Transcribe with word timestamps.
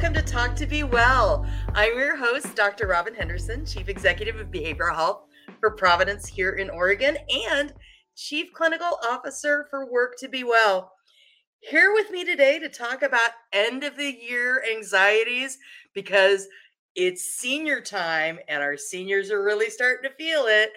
Welcome 0.00 0.24
to 0.24 0.32
Talk 0.32 0.56
to 0.56 0.66
Be 0.66 0.82
Well. 0.82 1.44
I'm 1.74 1.94
your 1.98 2.16
host, 2.16 2.56
Dr. 2.56 2.86
Robin 2.86 3.14
Henderson, 3.14 3.66
Chief 3.66 3.86
Executive 3.86 4.36
of 4.36 4.46
Behavioral 4.46 4.94
Health 4.94 5.26
for 5.60 5.72
Providence 5.72 6.26
here 6.26 6.52
in 6.52 6.70
Oregon 6.70 7.18
and 7.50 7.74
Chief 8.16 8.50
Clinical 8.54 8.98
Officer 9.06 9.66
for 9.68 9.92
Work 9.92 10.14
to 10.20 10.28
Be 10.28 10.42
Well. 10.42 10.90
Here 11.60 11.92
with 11.92 12.10
me 12.10 12.24
today 12.24 12.58
to 12.60 12.70
talk 12.70 13.02
about 13.02 13.28
end 13.52 13.84
of 13.84 13.98
the 13.98 14.18
year 14.26 14.64
anxieties 14.74 15.58
because 15.92 16.48
it's 16.94 17.34
senior 17.34 17.82
time 17.82 18.38
and 18.48 18.62
our 18.62 18.78
seniors 18.78 19.30
are 19.30 19.44
really 19.44 19.68
starting 19.68 20.10
to 20.10 20.16
feel 20.16 20.46
it. 20.46 20.70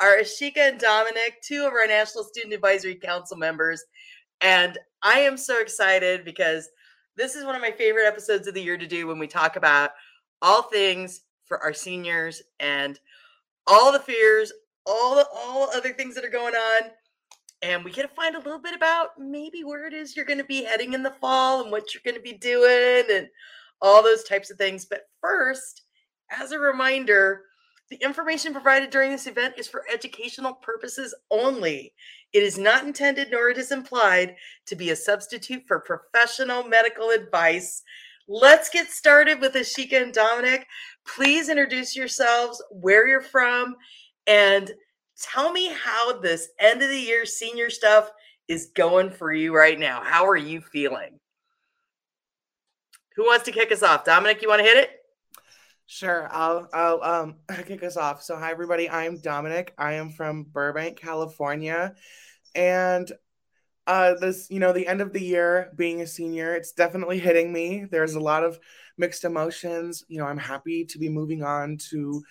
Are 0.00 0.16
Ashika 0.16 0.56
and 0.56 0.80
Dominic, 0.80 1.42
two 1.42 1.66
of 1.66 1.74
our 1.74 1.86
National 1.86 2.24
Student 2.24 2.54
Advisory 2.54 2.94
Council 2.94 3.36
members. 3.36 3.84
And 4.40 4.78
I 5.02 5.18
am 5.18 5.36
so 5.36 5.60
excited 5.60 6.24
because 6.24 6.70
this 7.20 7.34
is 7.34 7.44
one 7.44 7.54
of 7.54 7.60
my 7.60 7.70
favorite 7.70 8.06
episodes 8.06 8.46
of 8.46 8.54
the 8.54 8.62
year 8.62 8.78
to 8.78 8.86
do 8.86 9.06
when 9.06 9.18
we 9.18 9.26
talk 9.26 9.56
about 9.56 9.90
all 10.40 10.62
things 10.62 11.20
for 11.44 11.62
our 11.62 11.74
seniors 11.74 12.40
and 12.60 12.98
all 13.66 13.92
the 13.92 13.98
fears, 13.98 14.50
all 14.86 15.14
the 15.16 15.26
all 15.36 15.68
other 15.74 15.92
things 15.92 16.14
that 16.14 16.24
are 16.24 16.30
going 16.30 16.54
on. 16.54 16.90
And 17.60 17.84
we 17.84 17.92
get 17.92 18.08
to 18.08 18.08
find 18.08 18.36
a 18.36 18.40
little 18.40 18.58
bit 18.58 18.74
about 18.74 19.10
maybe 19.18 19.64
where 19.64 19.86
it 19.86 19.92
is 19.92 20.16
you're 20.16 20.24
going 20.24 20.38
to 20.38 20.44
be 20.44 20.64
heading 20.64 20.94
in 20.94 21.02
the 21.02 21.10
fall 21.10 21.60
and 21.60 21.70
what 21.70 21.92
you're 21.92 22.00
going 22.02 22.16
to 22.16 22.22
be 22.22 22.38
doing 22.38 23.04
and 23.14 23.28
all 23.82 24.02
those 24.02 24.24
types 24.24 24.50
of 24.50 24.56
things. 24.56 24.86
But 24.86 25.02
first, 25.20 25.82
as 26.30 26.52
a 26.52 26.58
reminder, 26.58 27.42
the 27.90 27.96
information 27.96 28.52
provided 28.52 28.90
during 28.90 29.10
this 29.10 29.26
event 29.26 29.54
is 29.58 29.66
for 29.66 29.84
educational 29.92 30.54
purposes 30.54 31.12
only. 31.30 31.92
It 32.32 32.44
is 32.44 32.56
not 32.56 32.84
intended 32.84 33.28
nor 33.32 33.50
it 33.50 33.58
is 33.58 33.72
implied 33.72 34.36
to 34.66 34.76
be 34.76 34.90
a 34.90 34.96
substitute 34.96 35.64
for 35.66 35.80
professional 35.80 36.62
medical 36.62 37.10
advice. 37.10 37.82
Let's 38.28 38.70
get 38.70 38.90
started 38.90 39.40
with 39.40 39.54
Ashika 39.54 40.00
and 40.00 40.14
Dominic. 40.14 40.68
Please 41.04 41.48
introduce 41.48 41.96
yourselves, 41.96 42.62
where 42.70 43.08
you're 43.08 43.20
from, 43.20 43.74
and 44.28 44.70
tell 45.20 45.50
me 45.50 45.72
how 45.72 46.20
this 46.20 46.50
end 46.60 46.80
of 46.82 46.90
the 46.90 47.00
year 47.00 47.26
senior 47.26 47.70
stuff 47.70 48.12
is 48.46 48.70
going 48.76 49.10
for 49.10 49.32
you 49.32 49.54
right 49.54 49.78
now. 49.78 50.00
How 50.04 50.24
are 50.28 50.36
you 50.36 50.60
feeling? 50.60 51.18
Who 53.16 53.24
wants 53.24 53.44
to 53.46 53.52
kick 53.52 53.72
us 53.72 53.82
off? 53.82 54.04
Dominic, 54.04 54.42
you 54.42 54.48
want 54.48 54.60
to 54.60 54.64
hit 54.64 54.76
it? 54.76 54.99
Sure, 55.92 56.28
I'll 56.30 56.68
I'll 56.72 57.02
um 57.02 57.34
kick 57.66 57.82
us 57.82 57.96
off. 57.96 58.22
So 58.22 58.36
hi 58.36 58.52
everybody, 58.52 58.88
I'm 58.88 59.18
Dominic. 59.18 59.74
I 59.76 59.94
am 59.94 60.10
from 60.10 60.44
Burbank, 60.44 61.00
California. 61.00 61.96
And 62.54 63.10
uh 63.88 64.14
this, 64.20 64.48
you 64.50 64.60
know, 64.60 64.72
the 64.72 64.86
end 64.86 65.00
of 65.00 65.12
the 65.12 65.20
year 65.20 65.72
being 65.76 66.00
a 66.02 66.06
senior, 66.06 66.54
it's 66.54 66.72
definitely 66.72 67.18
hitting 67.18 67.52
me. 67.52 67.86
There's 67.90 68.14
a 68.14 68.20
lot 68.20 68.44
of 68.44 68.60
mixed 68.98 69.24
emotions. 69.24 70.04
You 70.08 70.18
know, 70.18 70.26
I'm 70.26 70.38
happy 70.38 70.84
to 70.84 70.98
be 70.98 71.08
moving 71.08 71.42
on 71.42 71.78
to 71.90 72.22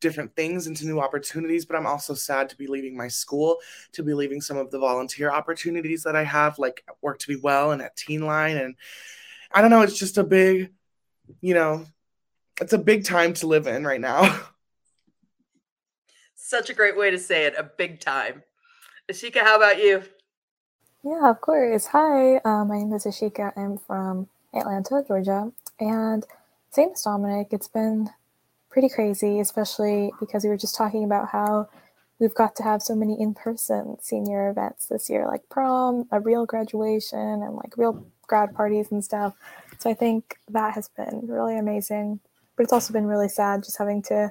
different 0.00 0.36
things 0.36 0.66
into 0.66 0.86
new 0.86 1.00
opportunities, 1.00 1.66
but 1.66 1.76
I'm 1.76 1.86
also 1.86 2.14
sad 2.14 2.50
to 2.50 2.56
be 2.56 2.66
leaving 2.66 2.96
my 2.96 3.08
school, 3.08 3.58
to 3.92 4.02
be 4.02 4.14
leaving 4.14 4.40
some 4.42 4.58
of 4.58 4.70
the 4.70 4.78
volunteer 4.78 5.30
opportunities 5.30 6.02
that 6.04 6.16
I 6.16 6.24
have, 6.24 6.58
like 6.58 6.84
work 7.02 7.18
to 7.20 7.28
be 7.28 7.36
well 7.36 7.72
and 7.72 7.82
at 7.82 7.96
Teen 7.96 8.22
Line. 8.26 8.58
And 8.58 8.76
I 9.52 9.62
don't 9.62 9.70
know, 9.70 9.82
it's 9.82 9.98
just 9.98 10.18
a 10.18 10.24
big, 10.24 10.72
you 11.40 11.54
know, 11.54 11.86
it's 12.60 12.72
a 12.72 12.78
big 12.78 13.04
time 13.04 13.32
to 13.34 13.46
live 13.46 13.66
in 13.66 13.84
right 13.84 14.00
now. 14.00 14.40
Such 16.34 16.68
a 16.68 16.74
great 16.74 16.96
way 16.96 17.10
to 17.10 17.18
say 17.18 17.44
it, 17.44 17.54
a 17.56 17.62
big 17.62 18.00
time. 18.00 18.42
Ashika, 19.10 19.40
how 19.40 19.56
about 19.56 19.78
you? 19.78 20.02
Yeah, 21.02 21.30
of 21.30 21.40
course. 21.40 21.86
Hi, 21.86 22.36
uh, 22.36 22.64
my 22.64 22.78
name 22.78 22.92
is 22.92 23.04
Ashika. 23.04 23.52
I'm 23.56 23.78
from 23.78 24.28
Atlanta, 24.52 25.02
Georgia. 25.06 25.52
And 25.78 26.26
same 26.70 26.90
as 26.92 27.02
Dominic, 27.02 27.48
it's 27.52 27.68
been 27.68 28.10
pretty 28.68 28.88
crazy, 28.88 29.40
especially 29.40 30.12
because 30.20 30.44
we 30.44 30.50
were 30.50 30.56
just 30.56 30.76
talking 30.76 31.04
about 31.04 31.30
how 31.30 31.68
we've 32.18 32.34
got 32.34 32.54
to 32.56 32.62
have 32.62 32.82
so 32.82 32.94
many 32.94 33.18
in 33.18 33.32
person 33.32 33.96
senior 34.00 34.50
events 34.50 34.86
this 34.86 35.08
year, 35.08 35.26
like 35.26 35.48
prom, 35.48 36.06
a 36.10 36.20
real 36.20 36.44
graduation, 36.44 37.18
and 37.18 37.54
like 37.54 37.76
real 37.76 38.04
grad 38.26 38.54
parties 38.54 38.92
and 38.92 39.02
stuff. 39.02 39.34
So 39.78 39.88
I 39.88 39.94
think 39.94 40.36
that 40.50 40.74
has 40.74 40.88
been 40.88 41.22
really 41.26 41.58
amazing 41.58 42.20
but 42.60 42.64
it's 42.64 42.74
also 42.74 42.92
been 42.92 43.06
really 43.06 43.30
sad 43.30 43.64
just 43.64 43.78
having 43.78 44.02
to 44.02 44.30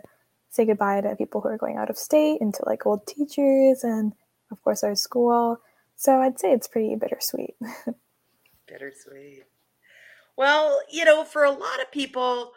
say 0.52 0.64
goodbye 0.64 1.02
to 1.02 1.16
people 1.16 1.42
who 1.42 1.48
are 1.48 1.58
going 1.58 1.78
out 1.78 1.90
of 1.90 1.98
state 1.98 2.40
and 2.40 2.54
to 2.54 2.62
like 2.68 2.86
old 2.86 3.08
teachers 3.08 3.84
and 3.84 4.14
of 4.52 4.62
course 4.62 4.84
our 4.84 4.94
school. 4.94 5.58
So 5.96 6.22
I'd 6.22 6.40
say 6.40 6.52
it's 6.52 6.68
pretty 6.68 6.96
bittersweet. 6.96 7.56
bittersweet. 8.68 9.46
Well, 10.38 10.80
you 10.92 11.06
know, 11.06 11.24
for 11.24 11.44
a 11.44 11.50
lot 11.50 11.82
of 11.82 11.92
people, 11.92 12.52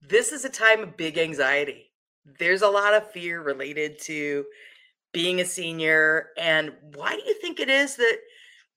this 0.00 0.32
is 0.32 0.46
a 0.46 0.48
time 0.48 0.80
of 0.80 0.96
big 0.96 1.18
anxiety. 1.18 1.90
There's 2.38 2.62
a 2.62 2.70
lot 2.70 2.94
of 2.94 3.10
fear 3.10 3.42
related 3.42 4.00
to 4.04 4.46
being 5.12 5.42
a 5.42 5.44
senior 5.44 6.28
and 6.38 6.72
why 6.94 7.14
do 7.14 7.22
you 7.26 7.34
think 7.34 7.60
it 7.60 7.68
is 7.68 7.96
that 7.96 8.18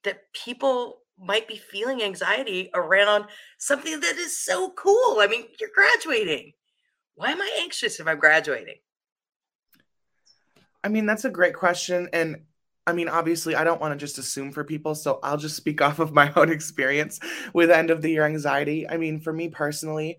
that 0.04 0.34
people 0.34 0.98
might 1.22 1.48
be 1.48 1.58
feeling 1.58 2.02
anxiety 2.02 2.70
around 2.74 3.26
something 3.58 4.00
that 4.00 4.18
is 4.18 4.38
so 4.38 4.72
cool. 4.72 5.18
I 5.20 5.28
mean, 5.28 5.46
you're 5.60 5.70
graduating. 5.74 6.54
Why 7.16 7.32
am 7.32 7.42
I 7.42 7.60
anxious 7.62 8.00
if 8.00 8.08
I'm 8.08 8.20
graduating? 8.20 8.78
I 10.84 10.90
mean, 10.90 11.06
that's 11.06 11.26
a 11.26 11.30
great 11.30 11.54
question. 11.54 12.10
And 12.12 12.42
I 12.88 12.94
mean, 12.94 13.08
obviously, 13.08 13.56
I 13.56 13.64
don't 13.64 13.80
want 13.80 13.94
to 13.94 14.04
just 14.04 14.18
assume 14.18 14.52
for 14.52 14.64
people. 14.64 14.96
So 14.96 15.20
I'll 15.22 15.38
just 15.38 15.56
speak 15.56 15.82
off 15.84 16.00
of 16.00 16.14
my 16.14 16.34
own 16.36 16.52
experience 16.52 17.20
with 17.54 17.70
end 17.70 17.92
of 17.92 18.02
the 18.02 18.10
year 18.10 18.26
anxiety. 18.26 18.90
I 18.90 18.98
mean, 18.98 19.20
for 19.20 19.32
me 19.32 19.50
personally, 19.50 20.18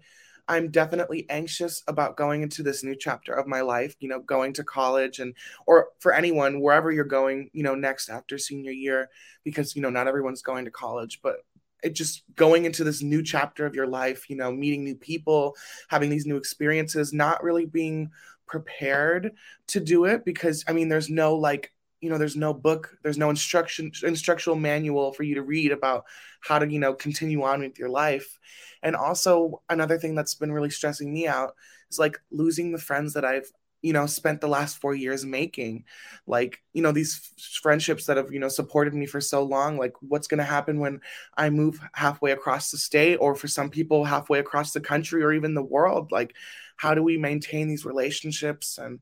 I'm 0.48 0.70
definitely 0.70 1.26
anxious 1.30 1.82
about 1.86 2.16
going 2.16 2.42
into 2.42 2.62
this 2.62 2.82
new 2.82 2.96
chapter 2.96 3.32
of 3.32 3.46
my 3.46 3.60
life, 3.60 3.94
you 4.00 4.08
know, 4.08 4.20
going 4.20 4.52
to 4.54 4.64
college 4.64 5.18
and 5.18 5.34
or 5.66 5.88
for 6.00 6.12
anyone 6.12 6.60
wherever 6.60 6.90
you're 6.90 7.04
going, 7.04 7.50
you 7.52 7.62
know, 7.62 7.74
next 7.74 8.08
after 8.08 8.38
senior 8.38 8.72
year 8.72 9.08
because 9.44 9.76
you 9.76 9.82
know, 9.82 9.90
not 9.90 10.08
everyone's 10.08 10.42
going 10.42 10.64
to 10.64 10.70
college, 10.70 11.20
but 11.22 11.36
it 11.82 11.94
just 11.94 12.22
going 12.36 12.64
into 12.64 12.84
this 12.84 13.02
new 13.02 13.22
chapter 13.22 13.66
of 13.66 13.74
your 13.74 13.86
life, 13.86 14.30
you 14.30 14.36
know, 14.36 14.52
meeting 14.52 14.84
new 14.84 14.94
people, 14.94 15.56
having 15.88 16.10
these 16.10 16.26
new 16.26 16.36
experiences, 16.36 17.12
not 17.12 17.42
really 17.42 17.66
being 17.66 18.10
prepared 18.46 19.32
to 19.68 19.80
do 19.80 20.04
it 20.04 20.24
because 20.24 20.64
I 20.68 20.72
mean, 20.72 20.88
there's 20.88 21.10
no 21.10 21.34
like 21.36 21.72
you 22.02 22.10
know 22.10 22.18
there's 22.18 22.36
no 22.36 22.52
book 22.52 22.98
there's 23.02 23.16
no 23.16 23.30
instruction 23.30 23.90
instructional 24.02 24.56
manual 24.56 25.12
for 25.12 25.22
you 25.22 25.36
to 25.36 25.42
read 25.42 25.72
about 25.72 26.04
how 26.40 26.58
to 26.58 26.70
you 26.70 26.78
know 26.78 26.92
continue 26.92 27.42
on 27.42 27.60
with 27.60 27.78
your 27.78 27.88
life. 27.88 28.38
And 28.82 28.96
also 28.96 29.62
another 29.70 29.96
thing 29.96 30.14
that's 30.14 30.34
been 30.34 30.52
really 30.52 30.70
stressing 30.70 31.12
me 31.12 31.28
out 31.28 31.54
is 31.90 31.98
like 31.98 32.20
losing 32.30 32.72
the 32.72 32.78
friends 32.78 33.14
that 33.14 33.24
i've 33.24 33.50
you 33.82 33.92
know 33.92 34.06
spent 34.06 34.40
the 34.40 34.48
last 34.48 34.80
four 34.80 34.94
years 34.94 35.24
making. 35.24 35.84
Like 36.26 36.60
you 36.72 36.82
know 36.82 36.92
these 36.92 37.30
friendships 37.62 38.06
that 38.06 38.16
have 38.16 38.32
you 38.32 38.40
know 38.40 38.48
supported 38.48 38.94
me 38.94 39.06
for 39.06 39.20
so 39.20 39.42
long 39.44 39.78
like 39.78 39.94
what's 40.00 40.26
going 40.26 40.38
to 40.38 40.44
happen 40.44 40.80
when 40.80 41.00
i 41.36 41.50
move 41.50 41.80
halfway 41.92 42.32
across 42.32 42.70
the 42.70 42.78
state 42.78 43.16
or 43.16 43.34
for 43.34 43.48
some 43.48 43.70
people 43.70 44.04
halfway 44.04 44.38
across 44.40 44.72
the 44.72 44.80
country 44.80 45.22
or 45.22 45.32
even 45.32 45.54
the 45.54 45.62
world? 45.62 46.10
Like 46.12 46.34
how 46.76 46.94
do 46.94 47.02
we 47.02 47.16
maintain 47.16 47.68
these 47.68 47.84
relationships? 47.84 48.78
And 48.78 49.00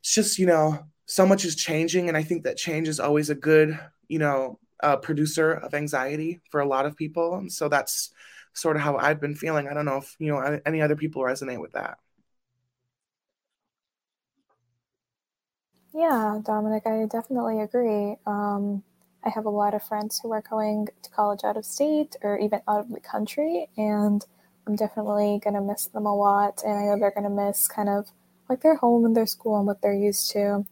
it's 0.00 0.14
just 0.14 0.38
you 0.38 0.46
know 0.46 0.86
so 1.06 1.26
much 1.26 1.44
is 1.44 1.56
changing 1.56 2.08
and 2.08 2.16
i 2.16 2.22
think 2.22 2.44
that 2.44 2.56
change 2.56 2.88
is 2.88 3.00
always 3.00 3.30
a 3.30 3.34
good 3.34 3.78
you 4.08 4.18
know 4.18 4.58
uh, 4.82 4.96
producer 4.96 5.52
of 5.52 5.74
anxiety 5.74 6.40
for 6.50 6.60
a 6.60 6.66
lot 6.66 6.86
of 6.86 6.96
people. 6.96 7.36
And 7.36 7.50
so 7.52 7.68
that's 7.68 8.10
sort 8.54 8.76
of 8.76 8.82
how 8.82 8.96
i've 8.96 9.20
been 9.20 9.34
feeling. 9.34 9.68
I 9.68 9.74
don't 9.74 9.84
know 9.84 9.98
if 9.98 10.16
you 10.18 10.28
know 10.32 10.60
any 10.66 10.82
other 10.82 10.96
people 10.96 11.22
resonate 11.22 11.60
with 11.60 11.72
that. 11.72 11.98
Yeah 15.94 16.38
dominic 16.44 16.84
i 16.86 17.06
definitely 17.06 17.60
agree. 17.60 18.16
Um, 18.26 18.82
i 19.24 19.30
have 19.30 19.46
a 19.46 19.50
lot 19.50 19.74
of 19.74 19.82
friends 19.82 20.20
who 20.22 20.30
are 20.32 20.42
going 20.42 20.86
to 21.02 21.10
college 21.10 21.40
out 21.44 21.56
of 21.56 21.64
state 21.64 22.16
or 22.22 22.38
even 22.38 22.60
out 22.68 22.80
of 22.80 22.90
the 22.90 23.00
country 23.00 23.68
and 23.76 24.24
i'm 24.66 24.76
definitely 24.76 25.40
going 25.42 25.54
to 25.54 25.60
miss 25.60 25.86
them 25.86 26.06
a 26.06 26.14
lot. 26.14 26.62
And 26.64 26.78
i 26.78 26.84
know 26.84 26.98
they're 27.00 27.10
going 27.10 27.24
to 27.24 27.30
miss 27.44 27.66
kind 27.68 27.88
of 27.88 28.10
like 28.48 28.60
their 28.62 28.76
home 28.76 29.04
and 29.04 29.16
their 29.16 29.26
school 29.26 29.56
and 29.58 29.66
what 29.66 29.82
they're 29.82 29.92
used 29.94 30.30
to 30.32 30.66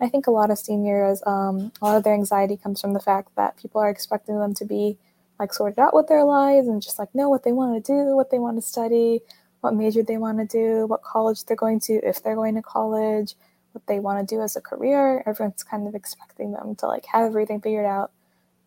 I 0.00 0.08
think 0.08 0.26
a 0.26 0.30
lot 0.30 0.50
of 0.50 0.58
seniors, 0.58 1.22
um, 1.26 1.72
a 1.80 1.84
lot 1.84 1.96
of 1.96 2.04
their 2.04 2.14
anxiety 2.14 2.56
comes 2.56 2.80
from 2.80 2.94
the 2.94 3.00
fact 3.00 3.34
that 3.36 3.56
people 3.58 3.80
are 3.80 3.90
expecting 3.90 4.38
them 4.38 4.54
to 4.54 4.64
be 4.64 4.96
like 5.38 5.52
sorted 5.52 5.78
out 5.78 5.94
with 5.94 6.06
their 6.06 6.24
lives 6.24 6.68
and 6.68 6.82
just 6.82 6.98
like 6.98 7.14
know 7.14 7.28
what 7.28 7.44
they 7.44 7.52
want 7.52 7.84
to 7.84 7.92
do, 7.92 8.16
what 8.16 8.30
they 8.30 8.38
want 8.38 8.56
to 8.56 8.62
study, 8.62 9.20
what 9.60 9.74
major 9.74 10.02
they 10.02 10.16
want 10.16 10.38
to 10.38 10.46
do, 10.46 10.86
what 10.86 11.02
college 11.02 11.44
they're 11.44 11.56
going 11.56 11.80
to, 11.80 11.94
if 12.02 12.22
they're 12.22 12.34
going 12.34 12.54
to 12.54 12.62
college, 12.62 13.34
what 13.72 13.86
they 13.86 13.98
want 13.98 14.26
to 14.26 14.34
do 14.34 14.40
as 14.42 14.56
a 14.56 14.60
career. 14.60 15.22
Everyone's 15.26 15.62
kind 15.62 15.86
of 15.86 15.94
expecting 15.94 16.52
them 16.52 16.74
to 16.76 16.86
like 16.86 17.06
have 17.06 17.26
everything 17.26 17.60
figured 17.60 17.86
out 17.86 18.10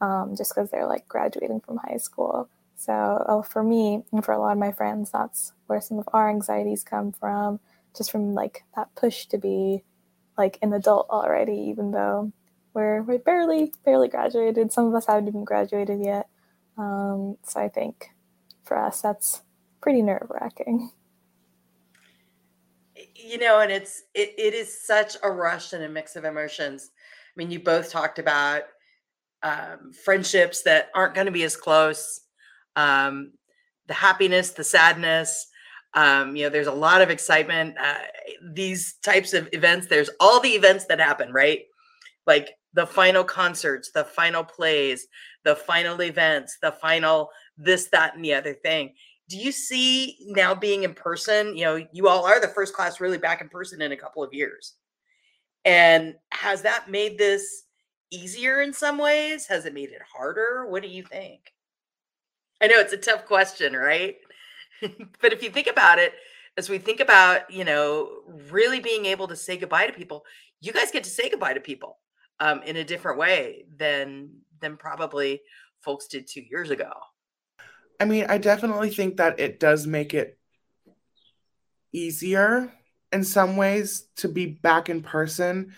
um, 0.01 0.35
just 0.35 0.53
because 0.53 0.69
they're 0.69 0.87
like 0.87 1.07
graduating 1.07 1.61
from 1.61 1.77
high 1.77 1.97
school. 1.97 2.49
So 2.75 2.93
uh, 2.93 3.41
for 3.41 3.63
me 3.63 4.03
and 4.11 4.23
for 4.23 4.33
a 4.33 4.39
lot 4.39 4.51
of 4.51 4.57
my 4.57 4.71
friends, 4.71 5.11
that's 5.11 5.53
where 5.67 5.81
some 5.81 5.99
of 5.99 6.09
our 6.13 6.29
anxieties 6.29 6.83
come 6.83 7.11
from, 7.11 7.59
just 7.95 8.11
from 8.11 8.33
like 8.33 8.63
that 8.75 8.93
push 8.95 9.25
to 9.27 9.37
be 9.37 9.83
like 10.37 10.57
an 10.61 10.73
adult 10.73 11.07
already, 11.09 11.67
even 11.69 11.91
though 11.91 12.31
we're 12.73 13.01
we 13.03 13.17
barely 13.17 13.73
barely 13.85 14.07
graduated. 14.07 14.71
Some 14.71 14.87
of 14.87 14.95
us 14.95 15.05
haven't 15.05 15.27
even 15.27 15.43
graduated 15.43 15.99
yet. 16.03 16.27
Um, 16.77 17.37
so 17.43 17.59
I 17.59 17.69
think 17.69 18.09
for 18.63 18.77
us, 18.77 19.01
that's 19.01 19.41
pretty 19.81 20.01
nerve 20.01 20.27
wracking. 20.29 20.91
You 23.15 23.37
know, 23.37 23.59
and 23.59 23.71
it's 23.71 24.03
it, 24.13 24.33
it 24.37 24.53
is 24.53 24.85
such 24.85 25.15
a 25.23 25.31
rush 25.31 25.73
and 25.73 25.83
a 25.83 25.89
mix 25.89 26.15
of 26.15 26.25
emotions. 26.25 26.91
I 26.95 27.33
mean, 27.35 27.51
you 27.51 27.59
both 27.59 27.91
talked 27.91 28.19
about 28.19 28.63
um, 29.43 29.91
friendships 30.05 30.63
that 30.63 30.89
aren't 30.95 31.15
going 31.15 31.25
to 31.25 31.31
be 31.31 31.43
as 31.43 31.55
close, 31.55 32.21
um, 32.75 33.33
the 33.87 33.93
happiness, 33.93 34.51
the 34.51 34.63
sadness. 34.63 35.47
Um, 35.95 36.35
you 36.35 36.43
know, 36.43 36.49
there's 36.49 36.67
a 36.67 36.71
lot 36.71 37.01
of 37.01 37.09
excitement. 37.09 37.75
Uh, 37.79 37.95
these 38.53 38.95
types 39.03 39.33
of 39.33 39.47
events, 39.53 39.87
there's 39.87 40.09
all 40.19 40.39
the 40.39 40.49
events 40.49 40.85
that 40.85 40.99
happen, 40.99 41.31
right? 41.31 41.61
Like 42.25 42.49
the 42.73 42.87
final 42.87 43.23
concerts, 43.23 43.91
the 43.91 44.03
final 44.03 44.43
plays, 44.43 45.07
the 45.43 45.55
final 45.55 46.01
events, 46.01 46.57
the 46.61 46.71
final 46.71 47.29
this, 47.57 47.87
that, 47.87 48.15
and 48.15 48.25
the 48.25 48.33
other 48.33 48.53
thing. 48.53 48.93
Do 49.29 49.37
you 49.37 49.51
see 49.51 50.17
now 50.27 50.55
being 50.55 50.83
in 50.83 50.93
person? 50.93 51.55
You 51.55 51.65
know, 51.65 51.87
you 51.91 52.07
all 52.07 52.25
are 52.25 52.41
the 52.41 52.47
first 52.47 52.73
class 52.73 52.99
really 52.99 53.17
back 53.17 53.41
in 53.41 53.49
person 53.49 53.81
in 53.81 53.91
a 53.91 53.97
couple 53.97 54.23
of 54.23 54.33
years. 54.33 54.73
And 55.65 56.15
has 56.31 56.61
that 56.63 56.89
made 56.89 57.17
this 57.17 57.63
easier 58.11 58.61
in 58.61 58.73
some 58.73 58.97
ways? 58.97 59.47
Has 59.47 59.65
it 59.65 59.73
made 59.73 59.89
it 59.89 60.01
harder? 60.13 60.67
What 60.67 60.83
do 60.83 60.89
you 60.89 61.03
think? 61.03 61.53
I 62.61 62.67
know 62.67 62.79
it's 62.79 62.93
a 62.93 62.97
tough 62.97 63.25
question, 63.25 63.73
right? 63.73 64.15
but 65.21 65.33
if 65.33 65.43
you 65.43 65.49
think 65.49 65.67
about 65.67 65.99
it, 65.99 66.13
as 66.57 66.69
we 66.69 66.77
think 66.77 66.99
about, 66.99 67.49
you 67.49 67.65
know, 67.65 68.21
really 68.51 68.79
being 68.79 69.05
able 69.05 69.27
to 69.27 69.35
say 69.35 69.57
goodbye 69.57 69.87
to 69.87 69.93
people, 69.93 70.25
you 70.61 70.71
guys 70.71 70.91
get 70.91 71.03
to 71.03 71.09
say 71.09 71.29
goodbye 71.29 71.53
to 71.53 71.59
people 71.59 71.97
um, 72.39 72.61
in 72.63 72.75
a 72.77 72.83
different 72.83 73.17
way 73.17 73.65
than 73.75 74.29
than 74.59 74.77
probably 74.77 75.41
folks 75.81 76.07
did 76.07 76.27
two 76.27 76.41
years 76.41 76.69
ago. 76.69 76.91
I 77.99 78.05
mean, 78.05 78.25
I 78.29 78.37
definitely 78.37 78.89
think 78.89 79.17
that 79.17 79.39
it 79.39 79.59
does 79.59 79.85
make 79.87 80.13
it 80.13 80.37
easier 81.91 82.71
in 83.11 83.23
some 83.23 83.55
ways 83.57 84.07
to 84.17 84.27
be 84.27 84.47
back 84.47 84.89
in 84.89 85.03
person. 85.03 85.73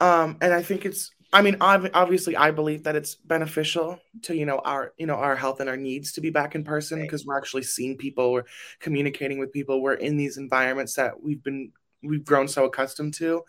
Um, 0.00 0.38
and 0.40 0.52
I 0.52 0.62
think 0.62 0.84
it's 0.84 1.10
I 1.34 1.42
mean, 1.42 1.56
obviously, 1.60 2.36
I 2.36 2.52
believe 2.52 2.84
that 2.84 2.94
it's 2.94 3.16
beneficial 3.16 3.98
to 4.22 4.36
you 4.36 4.46
know 4.46 4.58
our 4.58 4.92
you 4.98 5.06
know 5.06 5.16
our 5.16 5.34
health 5.34 5.58
and 5.58 5.68
our 5.68 5.76
needs 5.76 6.12
to 6.12 6.20
be 6.20 6.30
back 6.30 6.54
in 6.54 6.62
person 6.62 7.02
because 7.02 7.26
we're 7.26 7.36
actually 7.36 7.64
seeing 7.64 7.96
people, 7.96 8.32
we're 8.32 8.44
communicating 8.78 9.40
with 9.40 9.52
people, 9.52 9.82
we're 9.82 9.94
in 9.94 10.16
these 10.16 10.36
environments 10.38 10.94
that 10.94 11.20
we've 11.20 11.42
been 11.42 11.72
we've 12.04 12.24
grown 12.24 12.46
so 12.46 12.66
accustomed 12.66 13.14
to. 13.14 13.42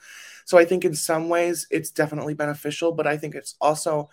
So 0.45 0.57
I 0.57 0.65
think 0.65 0.83
in 0.83 0.95
some 0.95 1.29
ways 1.29 1.67
it's 1.69 1.91
definitely 1.91 2.33
beneficial, 2.33 2.91
but 2.91 3.05
I 3.05 3.17
think 3.17 3.35
it's 3.35 3.55
also 3.61 4.09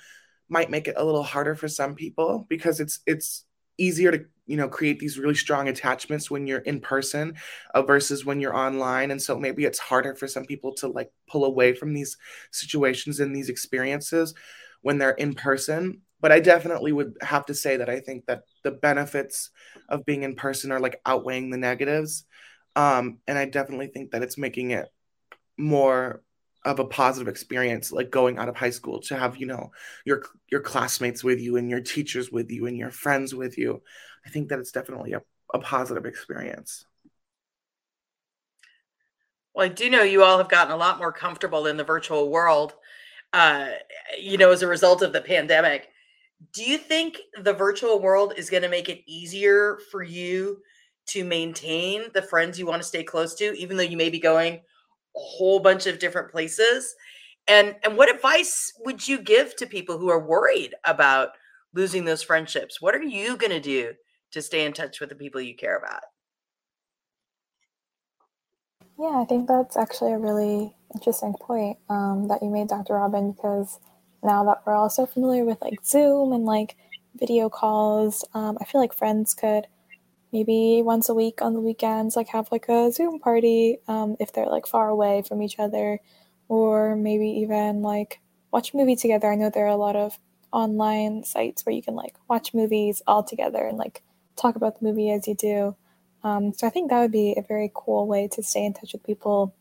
might 0.50 0.68
make 0.70 0.86
it 0.86 0.96
a 0.98 1.04
little 1.04 1.22
harder 1.22 1.54
for 1.54 1.68
some 1.68 1.94
people 1.94 2.44
because 2.50 2.78
it's 2.78 3.00
it's 3.06 3.46
easier 3.82 4.10
to 4.12 4.24
you 4.46 4.56
know 4.56 4.68
create 4.68 4.98
these 4.98 5.18
really 5.18 5.34
strong 5.34 5.68
attachments 5.68 6.30
when 6.30 6.46
you're 6.46 6.60
in 6.60 6.80
person 6.80 7.34
uh, 7.74 7.82
versus 7.82 8.24
when 8.24 8.40
you're 8.40 8.56
online. 8.56 9.10
And 9.10 9.20
so 9.20 9.38
maybe 9.38 9.64
it's 9.64 9.78
harder 9.78 10.14
for 10.14 10.28
some 10.28 10.44
people 10.44 10.74
to 10.74 10.88
like 10.88 11.10
pull 11.28 11.44
away 11.44 11.74
from 11.74 11.94
these 11.94 12.16
situations 12.50 13.20
and 13.20 13.34
these 13.34 13.48
experiences 13.48 14.34
when 14.82 14.98
they're 14.98 15.10
in 15.10 15.34
person. 15.34 16.00
But 16.20 16.32
i 16.32 16.40
definitely 16.40 16.92
would 16.92 17.14
have 17.20 17.46
to 17.46 17.54
say 17.54 17.76
that 17.78 17.90
i 17.90 17.98
think 17.98 18.26
that 18.26 18.42
the 18.62 18.70
benefits 18.70 19.50
of 19.88 20.04
being 20.06 20.22
in 20.22 20.36
person 20.36 20.70
are 20.70 20.80
like 20.80 21.00
outweighing 21.04 21.50
the 21.50 21.56
negatives. 21.56 22.24
Um, 22.76 23.18
and 23.26 23.36
i 23.36 23.44
definitely 23.44 23.88
think 23.88 24.12
that 24.12 24.22
it's 24.22 24.38
making 24.38 24.70
it 24.70 24.88
more 25.58 26.22
of 26.64 26.78
a 26.78 26.84
positive 26.84 27.28
experience 27.28 27.90
like 27.90 28.10
going 28.10 28.38
out 28.38 28.48
of 28.48 28.56
high 28.56 28.70
school 28.70 29.00
to 29.00 29.16
have 29.16 29.36
you 29.36 29.46
know 29.46 29.72
your 30.04 30.22
your 30.50 30.60
classmates 30.60 31.24
with 31.24 31.40
you 31.40 31.56
and 31.56 31.68
your 31.68 31.80
teachers 31.80 32.30
with 32.30 32.50
you 32.50 32.66
and 32.66 32.76
your 32.76 32.90
friends 32.90 33.34
with 33.34 33.58
you. 33.58 33.82
I 34.24 34.30
think 34.30 34.48
that 34.48 34.58
it's 34.58 34.72
definitely 34.72 35.12
a, 35.12 35.22
a 35.52 35.58
positive 35.58 36.06
experience. 36.06 36.86
Well 39.54 39.66
i 39.66 39.68
do 39.68 39.90
know 39.90 40.02
you 40.02 40.22
all 40.22 40.38
have 40.38 40.48
gotten 40.48 40.72
a 40.72 40.76
lot 40.76 40.98
more 40.98 41.12
comfortable 41.12 41.66
in 41.66 41.76
the 41.76 41.84
virtual 41.84 42.30
world 42.30 42.74
uh, 43.32 43.68
you 44.18 44.38
know 44.38 44.50
as 44.50 44.62
a 44.62 44.68
result 44.68 45.02
of 45.02 45.12
the 45.12 45.20
pandemic. 45.20 45.88
Do 46.52 46.64
you 46.64 46.76
think 46.76 47.18
the 47.40 47.52
virtual 47.52 48.00
world 48.00 48.34
is 48.36 48.50
going 48.50 48.64
to 48.64 48.68
make 48.68 48.88
it 48.88 49.02
easier 49.06 49.78
for 49.90 50.02
you 50.02 50.58
to 51.06 51.24
maintain 51.24 52.04
the 52.14 52.22
friends 52.22 52.58
you 52.58 52.66
want 52.66 52.82
to 52.82 52.88
stay 52.88 53.02
close 53.02 53.34
to 53.34 53.56
even 53.56 53.76
though 53.76 53.82
you 53.82 53.96
may 53.96 54.10
be 54.10 54.20
going 54.20 54.60
a 55.16 55.20
whole 55.20 55.60
bunch 55.60 55.86
of 55.86 55.98
different 55.98 56.30
places 56.30 56.94
and 57.48 57.74
and 57.82 57.96
what 57.96 58.14
advice 58.14 58.72
would 58.84 59.06
you 59.06 59.20
give 59.20 59.56
to 59.56 59.66
people 59.66 59.98
who 59.98 60.08
are 60.08 60.24
worried 60.24 60.74
about 60.84 61.30
losing 61.74 62.04
those 62.04 62.22
friendships? 62.22 62.80
What 62.80 62.94
are 62.94 63.02
you 63.02 63.36
going 63.36 63.50
to 63.50 63.60
do 63.60 63.92
to 64.32 64.42
stay 64.42 64.64
in 64.64 64.72
touch 64.72 65.00
with 65.00 65.08
the 65.08 65.14
people 65.14 65.40
you 65.40 65.56
care 65.56 65.76
about? 65.76 66.02
Yeah 68.98 69.20
i 69.20 69.24
think 69.24 69.48
that's 69.48 69.76
actually 69.76 70.12
a 70.12 70.18
really 70.18 70.74
interesting 70.94 71.34
point 71.34 71.78
um, 71.88 72.28
that 72.28 72.42
you 72.42 72.50
made 72.50 72.68
dr 72.68 72.92
robin 72.92 73.32
because 73.32 73.80
now 74.22 74.44
that 74.44 74.62
we're 74.64 74.74
all 74.74 74.90
so 74.90 75.06
familiar 75.06 75.44
with 75.44 75.60
like 75.60 75.84
zoom 75.84 76.32
and 76.32 76.44
like 76.44 76.76
video 77.16 77.48
calls 77.48 78.24
um, 78.34 78.58
i 78.60 78.64
feel 78.64 78.80
like 78.80 78.94
friends 78.94 79.34
could 79.34 79.66
maybe 80.32 80.82
once 80.82 81.08
a 81.08 81.14
week 81.14 81.42
on 81.42 81.52
the 81.52 81.60
weekends, 81.60 82.16
like 82.16 82.28
have 82.28 82.50
like 82.50 82.68
a 82.68 82.90
Zoom 82.90 83.18
party 83.18 83.78
um, 83.88 84.16
if 84.18 84.32
they're 84.32 84.46
like 84.46 84.66
far 84.66 84.88
away 84.88 85.22
from 85.22 85.42
each 85.42 85.58
other, 85.58 86.00
or 86.48 86.96
maybe 86.96 87.28
even 87.28 87.82
like 87.82 88.20
watch 88.50 88.72
a 88.72 88.76
movie 88.76 88.96
together. 88.96 89.30
I 89.30 89.36
know 89.36 89.50
there 89.50 89.66
are 89.66 89.68
a 89.68 89.76
lot 89.76 89.96
of 89.96 90.18
online 90.52 91.24
sites 91.24 91.64
where 91.64 91.74
you 91.74 91.82
can 91.82 91.94
like 91.94 92.14
watch 92.28 92.54
movies 92.54 93.02
all 93.06 93.22
together 93.22 93.64
and 93.64 93.78
like 93.78 94.02
talk 94.36 94.56
about 94.56 94.78
the 94.78 94.86
movie 94.86 95.10
as 95.10 95.26
you 95.26 95.34
do. 95.34 95.76
Um, 96.24 96.52
so 96.52 96.66
I 96.66 96.70
think 96.70 96.90
that 96.90 97.00
would 97.00 97.12
be 97.12 97.34
a 97.36 97.42
very 97.42 97.70
cool 97.74 98.06
way 98.06 98.28
to 98.28 98.42
stay 98.42 98.64
in 98.64 98.74
touch 98.74 98.92
with 98.92 99.04
people 99.04 99.54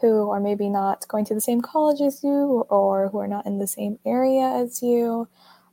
who 0.00 0.30
are 0.30 0.40
maybe 0.40 0.68
not 0.68 1.08
going 1.08 1.24
to 1.24 1.34
the 1.34 1.40
same 1.40 1.62
college 1.62 2.00
as 2.00 2.22
you 2.22 2.66
or 2.68 3.08
who 3.08 3.18
are 3.18 3.28
not 3.28 3.46
in 3.46 3.58
the 3.58 3.66
same 3.66 3.98
area 4.04 4.42
as 4.42 4.82
you. 4.82 5.28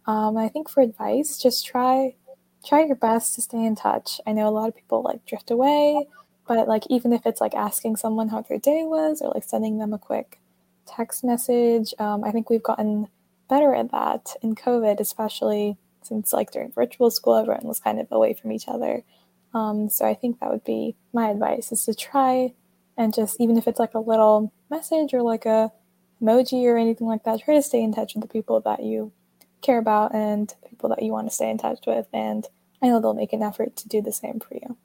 Um, 0.05 0.37
I 0.37 0.47
think 0.47 0.69
for 0.69 0.81
advice, 0.81 1.37
just 1.37 1.65
try 1.65 2.15
try 2.65 2.83
your 2.83 2.95
best 2.95 3.35
to 3.35 3.41
stay 3.41 3.63
in 3.65 3.75
touch. 3.75 4.21
I 4.25 4.31
know 4.33 4.47
a 4.47 4.51
lot 4.51 4.69
of 4.69 4.75
people 4.75 5.01
like 5.01 5.25
drift 5.25 5.51
away, 5.51 6.07
but 6.47 6.67
like 6.67 6.83
even 6.89 7.13
if 7.13 7.25
it's 7.25 7.41
like 7.41 7.53
asking 7.53 7.95
someone 7.95 8.29
how 8.29 8.41
their 8.41 8.59
day 8.59 8.83
was 8.83 9.21
or 9.21 9.31
like 9.33 9.43
sending 9.43 9.77
them 9.77 9.93
a 9.93 9.97
quick 9.97 10.39
text 10.85 11.23
message, 11.23 11.93
um, 11.99 12.23
I 12.23 12.31
think 12.31 12.49
we've 12.49 12.63
gotten 12.63 13.07
better 13.49 13.73
at 13.73 13.91
that 13.91 14.35
in 14.41 14.55
COVID, 14.55 14.99
especially 14.99 15.77
since 16.01 16.33
like 16.33 16.51
during 16.51 16.71
virtual 16.71 17.11
school, 17.11 17.35
everyone 17.35 17.67
was 17.67 17.79
kind 17.79 17.99
of 17.99 18.07
away 18.11 18.33
from 18.33 18.51
each 18.51 18.67
other. 18.67 19.03
Um, 19.53 19.89
so 19.89 20.05
I 20.05 20.13
think 20.13 20.39
that 20.39 20.49
would 20.49 20.63
be 20.63 20.95
my 21.13 21.29
advice 21.29 21.71
is 21.71 21.85
to 21.85 21.93
try 21.93 22.53
and 22.97 23.13
just 23.13 23.39
even 23.39 23.57
if 23.57 23.67
it's 23.67 23.79
like 23.79 23.93
a 23.93 23.99
little 23.99 24.51
message 24.69 25.13
or 25.13 25.21
like 25.21 25.45
a 25.45 25.71
emoji 26.21 26.63
or 26.65 26.77
anything 26.77 27.07
like 27.07 27.23
that, 27.23 27.41
try 27.41 27.55
to 27.55 27.61
stay 27.61 27.81
in 27.81 27.93
touch 27.93 28.13
with 28.13 28.21
the 28.21 28.27
people 28.27 28.59
that 28.61 28.83
you 28.83 29.11
care 29.61 29.79
about 29.79 30.13
and 30.13 30.53
people 30.69 30.89
that 30.89 31.01
you 31.01 31.11
want 31.11 31.27
to 31.27 31.33
stay 31.33 31.49
in 31.49 31.57
touch 31.57 31.79
with. 31.85 32.07
And 32.13 32.47
I 32.81 32.87
know 32.87 32.99
they'll 32.99 33.13
make 33.13 33.33
an 33.33 33.43
effort 33.43 33.75
to 33.77 33.87
do 33.87 34.01
the 34.01 34.11
same 34.11 34.39
for 34.39 34.55
you. 34.55 34.77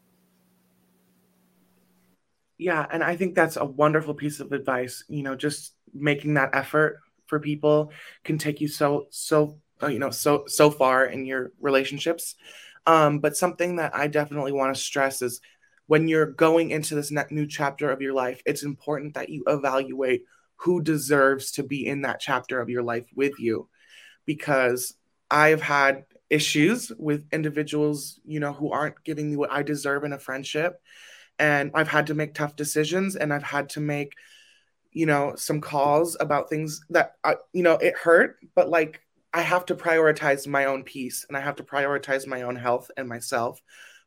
Yeah, 2.58 2.86
and 2.90 3.04
I 3.04 3.16
think 3.16 3.34
that's 3.34 3.56
a 3.56 3.64
wonderful 3.64 4.14
piece 4.14 4.40
of 4.40 4.52
advice. 4.52 5.04
You 5.08 5.22
know, 5.22 5.34
just 5.34 5.74
making 5.92 6.34
that 6.34 6.54
effort 6.54 7.00
for 7.26 7.40
people 7.40 7.92
can 8.24 8.38
take 8.38 8.60
you 8.60 8.68
so 8.68 9.06
so 9.10 9.58
uh, 9.82 9.88
you 9.88 9.98
know 9.98 10.10
so 10.10 10.44
so 10.46 10.70
far 10.70 11.06
in 11.06 11.26
your 11.26 11.52
relationships. 11.60 12.34
Um, 12.86 13.18
but 13.18 13.36
something 13.36 13.76
that 13.76 13.94
I 13.94 14.06
definitely 14.06 14.52
want 14.52 14.74
to 14.74 14.80
stress 14.80 15.20
is 15.20 15.40
when 15.86 16.08
you're 16.08 16.26
going 16.26 16.70
into 16.70 16.94
this 16.94 17.12
new 17.30 17.46
chapter 17.46 17.90
of 17.90 18.00
your 18.00 18.14
life, 18.14 18.40
it's 18.46 18.62
important 18.62 19.14
that 19.14 19.28
you 19.28 19.44
evaluate 19.46 20.24
who 20.56 20.80
deserves 20.80 21.50
to 21.52 21.62
be 21.62 21.86
in 21.86 22.02
that 22.02 22.20
chapter 22.20 22.60
of 22.60 22.70
your 22.70 22.82
life 22.82 23.06
with 23.14 23.38
you 23.38 23.68
because 24.26 24.94
I've 25.30 25.62
had 25.62 26.04
issues 26.28 26.92
with 26.98 27.24
individuals, 27.32 28.20
you 28.24 28.40
know, 28.40 28.52
who 28.52 28.72
aren't 28.72 29.02
giving 29.04 29.30
me 29.30 29.36
what 29.36 29.52
I 29.52 29.62
deserve 29.62 30.04
in 30.04 30.12
a 30.12 30.18
friendship. 30.18 30.80
And 31.38 31.70
I've 31.74 31.88
had 31.88 32.08
to 32.08 32.14
make 32.14 32.34
tough 32.34 32.56
decisions 32.56 33.16
and 33.16 33.32
I've 33.32 33.42
had 33.42 33.70
to 33.70 33.80
make, 33.80 34.14
you 34.92 35.06
know, 35.06 35.34
some 35.36 35.60
calls 35.60 36.16
about 36.18 36.48
things 36.48 36.80
that, 36.90 37.12
I, 37.22 37.36
you 37.52 37.62
know, 37.62 37.74
it 37.74 37.94
hurt, 37.96 38.38
but 38.54 38.68
like 38.68 39.00
I 39.32 39.42
have 39.42 39.66
to 39.66 39.74
prioritize 39.74 40.46
my 40.46 40.64
own 40.64 40.82
peace 40.82 41.26
and 41.28 41.36
I 41.36 41.40
have 41.40 41.56
to 41.56 41.62
prioritize 41.62 42.26
my 42.26 42.42
own 42.42 42.56
health 42.56 42.90
and 42.96 43.08
myself 43.08 43.60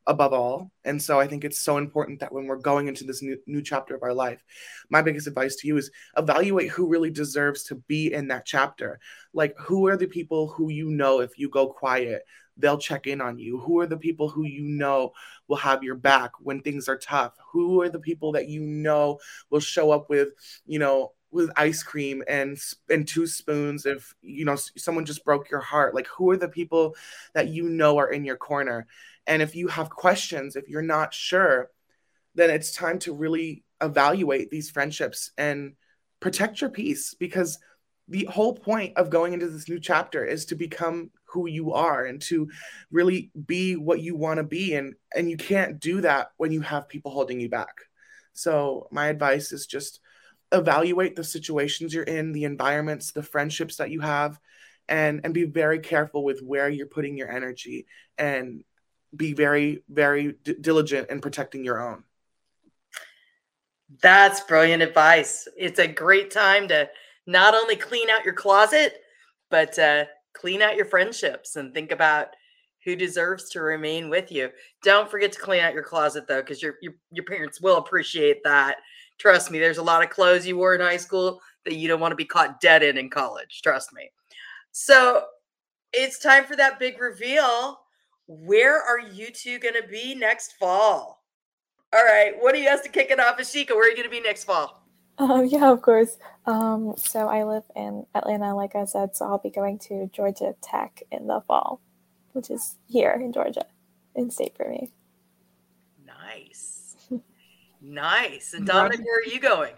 above 0.08 0.34
all. 0.34 0.72
And 0.86 1.02
so 1.02 1.20
I 1.20 1.28
think 1.28 1.44
it's 1.44 1.60
so 1.60 1.78
important 1.78 2.20
that 2.20 2.32
when 2.32 2.48
we're 2.48 2.58
going 2.58 2.88
into 2.88 3.04
this 3.04 3.22
new, 3.22 3.38
new 3.46 3.62
chapter 3.62 3.96
of 3.96 4.04
our 4.04 4.14
life, 4.14 4.44
my 4.90 5.02
biggest 5.02 5.28
advice 5.28 5.56
to 5.58 5.68
you 5.68 5.78
is 5.78 5.92
evaluate 6.18 6.70
who 6.70 6.88
really 6.88 7.12
deserves 7.12 7.64
to 7.66 7.76
be 7.76 8.14
in 8.14 8.28
that 8.30 8.46
chapter. 8.46 9.00
Like, 9.34 9.56
who 9.58 9.88
are 9.88 9.98
the 9.98 10.08
people 10.08 10.48
who 10.48 10.70
you 10.70 10.90
know 10.90 11.20
if 11.22 11.38
you 11.38 11.50
go 11.50 11.68
quiet, 11.68 12.24
they'll 12.58 12.78
check 12.78 13.08
in 13.08 13.22
on 13.22 13.38
you? 13.38 13.60
Who 13.60 13.80
are 13.80 13.88
the 13.88 13.98
people 13.98 14.30
who 14.30 14.46
you 14.46 14.64
know 14.64 15.14
will 15.48 15.58
have 15.58 15.84
your 15.84 15.96
back 15.96 16.32
when 16.40 16.62
things 16.62 16.90
are 16.90 16.98
tough? 16.98 17.34
Who 17.52 17.82
are 17.82 17.90
the 17.90 18.00
people 18.00 18.32
that 18.34 18.50
you 18.50 18.62
know 18.62 19.20
will 19.50 19.60
show 19.60 19.92
up 19.92 20.10
with, 20.10 20.30
you 20.66 20.80
know, 20.80 21.14
with 21.32 21.52
ice 21.56 21.84
cream 21.84 22.24
and 22.28 22.58
and 22.90 23.08
two 23.08 23.28
spoons 23.28 23.86
if 23.86 24.16
you 24.22 24.46
know 24.46 24.56
someone 24.56 25.06
just 25.06 25.24
broke 25.24 25.50
your 25.50 25.60
heart 25.60 25.94
like 25.94 26.08
who 26.08 26.30
are 26.32 26.38
the 26.38 26.48
people 26.48 26.96
that 27.34 27.50
you 27.50 27.70
know 27.70 27.98
are 27.98 28.12
in 28.12 28.26
your 28.26 28.36
corner 28.36 28.88
and 29.30 29.42
if 29.42 29.56
you 29.56 29.68
have 29.70 29.90
questions 29.90 30.58
if 30.58 30.68
you're 30.68 30.82
not 30.82 31.14
sure 31.14 31.70
then 32.36 32.50
it's 32.50 32.72
time 32.72 33.00
to 33.00 33.14
really 33.14 33.64
evaluate 33.82 34.50
these 34.50 34.70
friendships 34.70 35.32
and 35.38 35.74
protect 36.20 36.62
your 36.62 36.70
peace. 36.70 37.14
Because 37.14 37.60
the 38.08 38.26
whole 38.26 38.56
point 38.56 38.98
of 38.98 39.10
going 39.10 39.34
into 39.34 39.48
this 39.48 39.70
new 39.70 39.80
chapter 39.80 40.26
is 40.26 40.46
to 40.46 40.56
become 40.56 41.12
who 41.26 41.48
you 41.48 41.74
are 41.74 42.06
and 42.06 42.22
to 42.24 42.50
really 42.92 43.32
be 43.46 43.76
what 43.76 44.02
you 44.02 44.16
want 44.16 44.38
to 44.38 44.44
be. 44.44 44.76
And 44.76 44.96
and 45.16 45.30
you 45.30 45.38
can't 45.38 45.80
do 45.80 46.02
that 46.02 46.30
when 46.38 46.52
you 46.52 46.62
have 46.62 46.90
people 46.90 47.12
holding 47.12 47.40
you 47.40 47.50
back. 47.50 47.76
So 48.34 48.88
my 48.92 49.08
advice 49.08 49.52
is 49.52 49.66
just 49.66 50.00
evaluate 50.52 51.16
the 51.16 51.24
situations 51.24 51.94
you're 51.94 52.04
in 52.04 52.32
the 52.32 52.44
environments 52.44 53.12
the 53.12 53.22
friendships 53.22 53.76
that 53.76 53.92
you 53.92 54.00
have 54.00 54.40
and 54.88 55.22
and 55.24 55.32
be 55.32 55.44
very 55.44 55.78
careful 55.78 56.24
with 56.24 56.42
where 56.42 56.68
you're 56.68 56.88
putting 56.88 57.16
your 57.16 57.30
energy 57.32 57.86
and 58.18 58.64
be 59.16 59.34
very 59.34 59.84
very 59.90 60.34
d- 60.44 60.56
diligent 60.60 61.10
in 61.10 61.20
protecting 61.20 61.64
your 61.64 61.82
own 61.82 62.04
that's 64.02 64.42
brilliant 64.42 64.84
advice 64.84 65.48
it's 65.58 65.80
a 65.80 65.88
great 65.88 66.32
time 66.32 66.68
to 66.68 66.90
not 67.30 67.54
only 67.54 67.76
clean 67.76 68.10
out 68.10 68.26
your 68.26 68.34
closet, 68.34 69.02
but 69.52 69.78
uh, 69.78 70.06
clean 70.34 70.64
out 70.64 70.76
your 70.76 70.86
friendships 70.86 71.56
and 71.56 71.74
think 71.74 71.92
about 71.92 72.30
who 72.84 72.96
deserves 72.96 73.50
to 73.50 73.62
remain 73.62 74.10
with 74.10 74.32
you. 74.32 74.50
Don't 74.84 75.10
forget 75.10 75.32
to 75.34 75.40
clean 75.40 75.62
out 75.62 75.76
your 75.76 75.84
closet 75.84 76.28
though, 76.28 76.42
because 76.42 76.62
your, 76.62 76.76
your 76.82 76.94
your 77.12 77.26
parents 77.26 77.62
will 77.62 77.78
appreciate 77.78 78.44
that. 78.44 78.78
Trust 79.20 79.52
me, 79.52 79.60
there's 79.60 79.78
a 79.78 79.84
lot 79.84 80.04
of 80.04 80.10
clothes 80.10 80.48
you 80.48 80.58
wore 80.58 80.74
in 80.74 80.82
high 80.82 80.98
school 80.98 81.40
that 81.66 81.76
you 81.76 81.88
don't 81.88 82.00
want 82.00 82.12
to 82.14 82.16
be 82.16 82.26
caught 82.26 82.60
dead 82.60 82.82
in 82.82 82.98
in 82.98 83.12
college. 83.12 83.62
Trust 83.62 83.94
me. 83.94 84.10
So 84.72 85.26
it's 85.94 86.18
time 86.18 86.46
for 86.46 86.56
that 86.56 86.80
big 86.80 87.00
reveal. 87.00 87.80
Where 88.32 88.80
are 88.80 89.00
you 89.00 89.32
two 89.32 89.58
going 89.58 89.74
to 89.74 89.88
be 89.88 90.14
next 90.14 90.54
fall? 90.54 91.24
All 91.92 92.06
right, 92.06 92.34
what 92.40 92.54
do 92.54 92.62
you 92.62 92.70
have 92.70 92.84
to 92.84 92.90
kick 92.90 93.10
it 93.10 93.20
off, 93.20 93.40
Ashika? 93.40 93.72
Where 93.72 93.88
are 93.88 93.90
you 93.90 93.96
going 93.96 94.08
to 94.08 94.12
be 94.12 94.22
next 94.22 94.44
fall? 94.44 94.86
Um, 95.18 95.48
yeah, 95.48 95.72
of 95.72 95.82
course. 95.82 96.20
Um, 96.46 96.94
so 96.96 97.28
I 97.28 97.44
live 97.44 97.64
in 97.76 98.06
Atlanta, 98.14 98.56
like 98.56 98.76
I 98.76 98.86
said, 98.86 99.16
so 99.16 99.26
I'll 99.26 99.40
be 99.40 99.50
going 99.50 99.80
to 99.80 100.12
Georgia 100.14 100.54
Tech 100.62 101.02
in 101.12 101.26
the 101.26 101.42
fall, 101.48 101.82
which 102.34 102.52
is 102.52 102.76
here 102.88 103.20
in 103.20 103.34
Georgia, 103.34 103.66
in 104.14 104.30
state 104.30 104.56
for 104.56 104.70
me. 104.70 104.92
Nice. 106.06 106.98
nice. 107.82 108.54
And 108.54 108.68
Dominic, 108.68 109.00
where 109.04 109.22
are 109.22 109.34
you 109.34 109.40
going? 109.40 109.74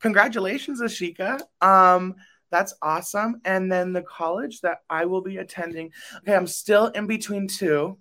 Congratulations, 0.00 0.82
Ashika. 0.82 1.40
Um, 1.62 2.16
that's 2.50 2.74
awesome. 2.82 3.40
And 3.44 3.70
then 3.70 3.92
the 3.92 4.02
college 4.02 4.60
that 4.62 4.78
I 4.88 5.04
will 5.04 5.20
be 5.20 5.36
attending. 5.38 5.92
Okay, 6.18 6.34
I'm 6.34 6.46
still 6.46 6.86
in 6.86 7.06
between 7.06 7.48
two 7.48 7.98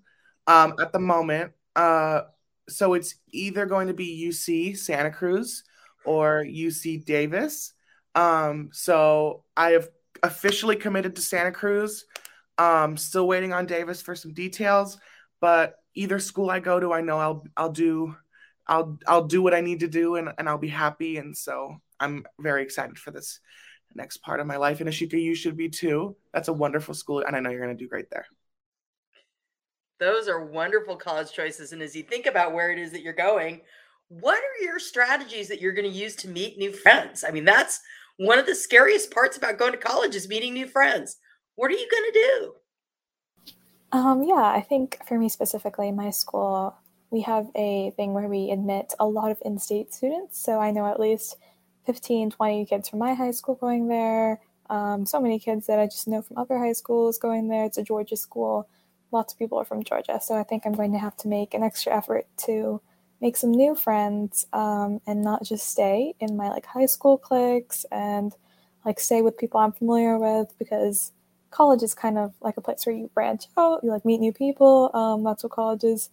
um, 0.47 0.75
at 0.79 0.93
the 0.93 0.99
moment. 0.99 1.51
Uh, 1.75 2.21
so 2.69 2.93
it's 2.93 3.15
either 3.31 3.65
going 3.65 3.87
to 3.87 3.93
be 3.93 4.27
UC 4.29 4.77
Santa 4.77 5.11
Cruz 5.11 5.63
or 6.05 6.43
UC 6.43 7.05
Davis. 7.05 7.73
Um, 8.15 8.69
so 8.73 9.43
I 9.55 9.71
have 9.71 9.89
officially 10.23 10.75
committed 10.75 11.15
to 11.15 11.21
Santa 11.21 11.51
Cruz. 11.51 12.05
Um, 12.57 12.97
still 12.97 13.27
waiting 13.27 13.53
on 13.53 13.67
Davis 13.67 14.01
for 14.01 14.15
some 14.15 14.33
details, 14.33 14.97
but 15.39 15.75
either 15.93 16.17
school 16.17 16.49
I 16.49 16.59
go 16.59 16.79
to, 16.79 16.91
I 16.91 17.01
know 17.01 17.19
I'll 17.19 17.43
I'll 17.55 17.71
do 17.71 18.15
I'll 18.65 18.97
I'll 19.07 19.25
do 19.25 19.43
what 19.43 19.53
I 19.53 19.61
need 19.61 19.81
to 19.81 19.87
do 19.87 20.15
and, 20.15 20.29
and 20.37 20.49
I'll 20.49 20.57
be 20.57 20.67
happy. 20.67 21.17
And 21.17 21.37
so 21.37 21.77
I'm 21.99 22.25
very 22.39 22.63
excited 22.63 22.97
for 22.97 23.11
this 23.11 23.39
next 23.95 24.17
part 24.17 24.39
of 24.39 24.47
my 24.47 24.57
life. 24.57 24.79
And 24.79 24.89
Ashika, 24.89 25.21
you 25.21 25.35
should 25.35 25.57
be 25.57 25.69
too. 25.69 26.15
That's 26.33 26.47
a 26.47 26.53
wonderful 26.53 26.93
school, 26.93 27.23
and 27.25 27.35
I 27.35 27.39
know 27.39 27.49
you're 27.49 27.61
gonna 27.61 27.75
do 27.75 27.87
great 27.87 28.09
there. 28.09 28.25
Those 29.99 30.27
are 30.27 30.45
wonderful 30.45 30.95
college 30.95 31.31
choices. 31.31 31.71
And 31.71 31.81
as 31.81 31.95
you 31.95 32.03
think 32.03 32.27
about 32.27 32.53
where 32.53 32.71
it 32.71 32.77
is 32.77 32.91
that 32.91 33.01
you're 33.01 33.13
going, 33.13 33.61
what 34.09 34.37
are 34.37 34.63
your 34.63 34.79
strategies 34.79 35.47
that 35.47 35.59
you're 35.59 35.73
going 35.73 35.91
to 35.91 35.97
use 35.97 36.15
to 36.17 36.29
meet 36.29 36.57
new 36.57 36.71
friends? 36.71 37.23
I 37.27 37.31
mean, 37.31 37.45
that's 37.45 37.81
one 38.17 38.39
of 38.39 38.45
the 38.45 38.55
scariest 38.55 39.11
parts 39.11 39.37
about 39.37 39.57
going 39.57 39.71
to 39.71 39.77
college 39.77 40.15
is 40.15 40.29
meeting 40.29 40.53
new 40.53 40.67
friends. 40.67 41.17
What 41.55 41.71
are 41.71 41.75
you 41.75 41.87
going 41.89 42.03
to 42.03 42.19
do? 42.19 42.53
Um, 43.91 44.23
yeah, 44.23 44.35
I 44.35 44.61
think 44.61 44.99
for 45.07 45.17
me 45.17 45.29
specifically, 45.29 45.91
my 45.91 46.09
school, 46.09 46.75
we 47.09 47.21
have 47.21 47.47
a 47.55 47.91
thing 47.91 48.13
where 48.13 48.27
we 48.27 48.51
admit 48.51 48.93
a 48.99 49.05
lot 49.05 49.31
of 49.31 49.41
in 49.43 49.57
state 49.57 49.93
students. 49.93 50.43
So 50.43 50.59
I 50.59 50.71
know 50.71 50.85
at 50.85 50.99
least 50.99 51.37
15, 51.87 52.31
20 52.31 52.65
kids 52.65 52.89
from 52.89 52.99
my 52.99 53.13
high 53.13 53.31
school 53.31 53.55
going 53.55 53.87
there. 53.87 54.41
Um, 54.69 55.05
so 55.05 55.21
many 55.21 55.39
kids 55.39 55.65
that 55.67 55.79
I 55.79 55.85
just 55.85 56.07
know 56.07 56.21
from 56.21 56.37
other 56.37 56.59
high 56.59 56.73
schools 56.73 57.17
going 57.17 57.47
there. 57.47 57.63
It's 57.63 57.77
a 57.77 57.83
Georgia 57.83 58.17
school. 58.17 58.67
Lots 59.11 59.33
of 59.33 59.39
people 59.39 59.57
are 59.57 59.65
from 59.65 59.83
Georgia. 59.83 60.19
So 60.21 60.35
I 60.35 60.43
think 60.43 60.65
I'm 60.65 60.73
going 60.73 60.91
to 60.91 60.99
have 60.99 61.15
to 61.17 61.29
make 61.29 61.53
an 61.53 61.63
extra 61.63 61.95
effort 61.95 62.27
to 62.45 62.81
make 63.21 63.37
some 63.37 63.51
new 63.51 63.73
friends 63.73 64.45
um, 64.51 64.99
and 65.07 65.23
not 65.23 65.43
just 65.43 65.69
stay 65.69 66.13
in 66.19 66.35
my 66.35 66.49
like 66.49 66.65
high 66.65 66.85
school 66.85 67.17
cliques 67.17 67.85
and 67.89 68.35
like 68.85 68.99
stay 68.99 69.21
with 69.21 69.37
people 69.37 69.59
I'm 69.59 69.71
familiar 69.71 70.19
with 70.19 70.53
because 70.59 71.13
college 71.51 71.83
is 71.83 71.95
kind 71.95 72.17
of 72.17 72.33
like 72.41 72.57
a 72.57 72.61
place 72.61 72.85
where 72.85 72.95
you 72.95 73.09
branch 73.13 73.45
out, 73.57 73.79
you 73.81 73.89
like 73.89 74.03
meet 74.03 74.19
new 74.19 74.33
people. 74.33 74.91
Um, 74.93 75.23
that's 75.23 75.43
what 75.43 75.53
college 75.53 75.85
is 75.85 76.09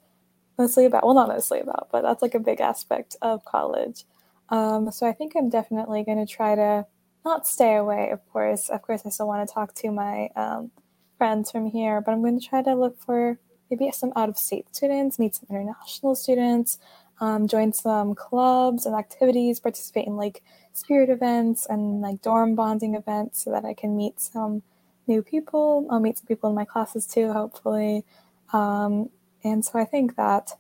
mostly 0.56 0.84
about. 0.84 1.04
Well, 1.04 1.14
not 1.14 1.28
mostly 1.28 1.58
about, 1.58 1.88
but 1.90 2.02
that's 2.02 2.22
like 2.22 2.36
a 2.36 2.38
big 2.38 2.60
aspect 2.60 3.16
of 3.20 3.44
college. 3.44 4.04
Um, 4.50 4.90
so 4.90 5.06
I 5.06 5.12
think 5.12 5.34
I'm 5.36 5.48
definitely 5.48 6.04
going 6.04 6.24
to 6.24 6.32
try 6.32 6.54
to 6.54 6.86
not 7.24 7.46
stay 7.46 7.76
away. 7.76 8.10
Of 8.10 8.20
course, 8.30 8.68
of 8.68 8.82
course, 8.82 9.02
I 9.04 9.10
still 9.10 9.26
want 9.26 9.48
to 9.48 9.52
talk 9.52 9.74
to 9.76 9.90
my 9.90 10.28
um, 10.36 10.70
friends 11.18 11.50
from 11.50 11.66
here, 11.66 12.00
but 12.00 12.12
I'm 12.12 12.20
going 12.20 12.38
to 12.38 12.46
try 12.46 12.62
to 12.62 12.74
look 12.74 13.00
for 13.00 13.38
maybe 13.70 13.90
some 13.92 14.12
out 14.16 14.28
of 14.28 14.36
state 14.36 14.66
students, 14.74 15.18
meet 15.18 15.34
some 15.34 15.46
international 15.50 16.14
students, 16.14 16.78
um, 17.20 17.48
join 17.48 17.72
some 17.72 18.14
clubs 18.14 18.86
and 18.86 18.94
activities, 18.94 19.60
participate 19.60 20.06
in 20.06 20.16
like 20.16 20.42
spirit 20.72 21.08
events 21.08 21.66
and 21.66 22.00
like 22.00 22.20
dorm 22.20 22.54
bonding 22.54 22.94
events 22.94 23.44
so 23.44 23.50
that 23.52 23.64
I 23.64 23.74
can 23.74 23.96
meet 23.96 24.20
some 24.20 24.62
new 25.06 25.22
people. 25.22 25.86
I'll 25.90 26.00
meet 26.00 26.18
some 26.18 26.26
people 26.26 26.50
in 26.50 26.56
my 26.56 26.64
classes 26.64 27.06
too, 27.06 27.32
hopefully. 27.32 28.04
Um, 28.52 29.10
and 29.42 29.64
so 29.64 29.78
I 29.78 29.84
think 29.84 30.16
that 30.16 30.50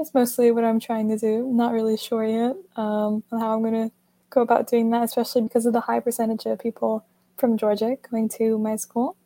is 0.00 0.14
mostly 0.14 0.50
what 0.50 0.64
I'm 0.64 0.80
trying 0.80 1.08
to 1.08 1.18
do. 1.18 1.46
I'm 1.48 1.56
not 1.56 1.72
really 1.72 1.96
sure 1.96 2.24
yet 2.24 2.56
um, 2.76 3.22
on 3.30 3.40
how 3.40 3.54
I'm 3.54 3.62
going 3.62 3.88
to 3.88 3.92
go 4.30 4.42
about 4.42 4.68
doing 4.68 4.90
that, 4.90 5.04
especially 5.04 5.42
because 5.42 5.66
of 5.66 5.72
the 5.72 5.80
high 5.80 6.00
percentage 6.00 6.46
of 6.46 6.58
people 6.58 7.04
from 7.36 7.56
Georgia 7.56 7.96
going 8.10 8.28
to 8.30 8.58
my 8.58 8.76
school. 8.76 9.16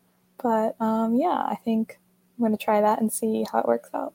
But 0.41 0.79
um, 0.79 1.15
yeah, 1.15 1.45
I 1.47 1.57
think 1.63 1.99
I'm 2.37 2.43
going 2.43 2.57
to 2.57 2.63
try 2.63 2.81
that 2.81 3.01
and 3.01 3.11
see 3.11 3.45
how 3.51 3.59
it 3.59 3.67
works 3.67 3.89
out. 3.93 4.13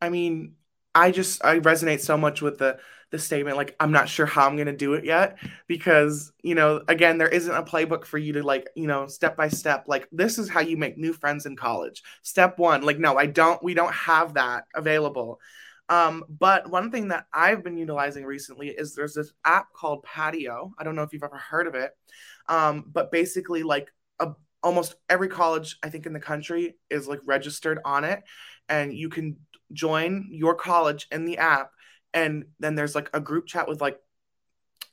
I 0.00 0.10
mean, 0.10 0.54
I 0.98 1.12
just 1.12 1.44
I 1.44 1.60
resonate 1.60 2.00
so 2.00 2.16
much 2.16 2.42
with 2.42 2.58
the 2.58 2.78
the 3.10 3.18
statement 3.18 3.56
like 3.56 3.74
I'm 3.80 3.92
not 3.92 4.08
sure 4.08 4.26
how 4.26 4.46
I'm 4.46 4.56
going 4.56 4.66
to 4.66 4.76
do 4.76 4.92
it 4.94 5.04
yet 5.04 5.38
because, 5.66 6.30
you 6.42 6.54
know, 6.54 6.82
again, 6.88 7.16
there 7.16 7.28
isn't 7.28 7.54
a 7.54 7.62
playbook 7.62 8.04
for 8.04 8.18
you 8.18 8.34
to 8.34 8.42
like, 8.42 8.68
you 8.74 8.86
know, 8.86 9.06
step 9.06 9.36
by 9.36 9.48
step 9.48 9.84
like 9.86 10.08
this 10.12 10.38
is 10.38 10.48
how 10.50 10.60
you 10.60 10.76
make 10.76 10.98
new 10.98 11.12
friends 11.12 11.46
in 11.46 11.56
college. 11.56 12.02
Step 12.22 12.58
1, 12.58 12.82
like 12.82 12.98
no, 12.98 13.16
I 13.16 13.26
don't 13.26 13.62
we 13.62 13.74
don't 13.74 13.94
have 13.94 14.34
that 14.34 14.64
available. 14.74 15.40
Um, 15.88 16.24
but 16.28 16.68
one 16.68 16.90
thing 16.90 17.08
that 17.08 17.26
I've 17.32 17.64
been 17.64 17.78
utilizing 17.78 18.24
recently 18.26 18.68
is 18.68 18.94
there's 18.94 19.14
this 19.14 19.32
app 19.44 19.72
called 19.72 20.02
Patio. 20.02 20.74
I 20.78 20.84
don't 20.84 20.96
know 20.96 21.02
if 21.02 21.14
you've 21.14 21.22
ever 21.22 21.38
heard 21.38 21.66
of 21.66 21.74
it. 21.74 21.92
Um, 22.48 22.84
but 22.92 23.10
basically 23.10 23.62
like 23.62 23.90
a, 24.20 24.32
almost 24.62 24.96
every 25.08 25.28
college 25.28 25.78
I 25.82 25.88
think 25.88 26.04
in 26.04 26.12
the 26.12 26.20
country 26.20 26.76
is 26.90 27.08
like 27.08 27.20
registered 27.24 27.78
on 27.86 28.04
it 28.04 28.22
and 28.68 28.92
you 28.92 29.08
can 29.08 29.36
join 29.72 30.28
your 30.30 30.54
college 30.54 31.06
in 31.10 31.24
the 31.24 31.38
app 31.38 31.72
and 32.14 32.46
then 32.58 32.74
there's 32.74 32.94
like 32.94 33.10
a 33.12 33.20
group 33.20 33.46
chat 33.46 33.68
with 33.68 33.80
like 33.80 33.98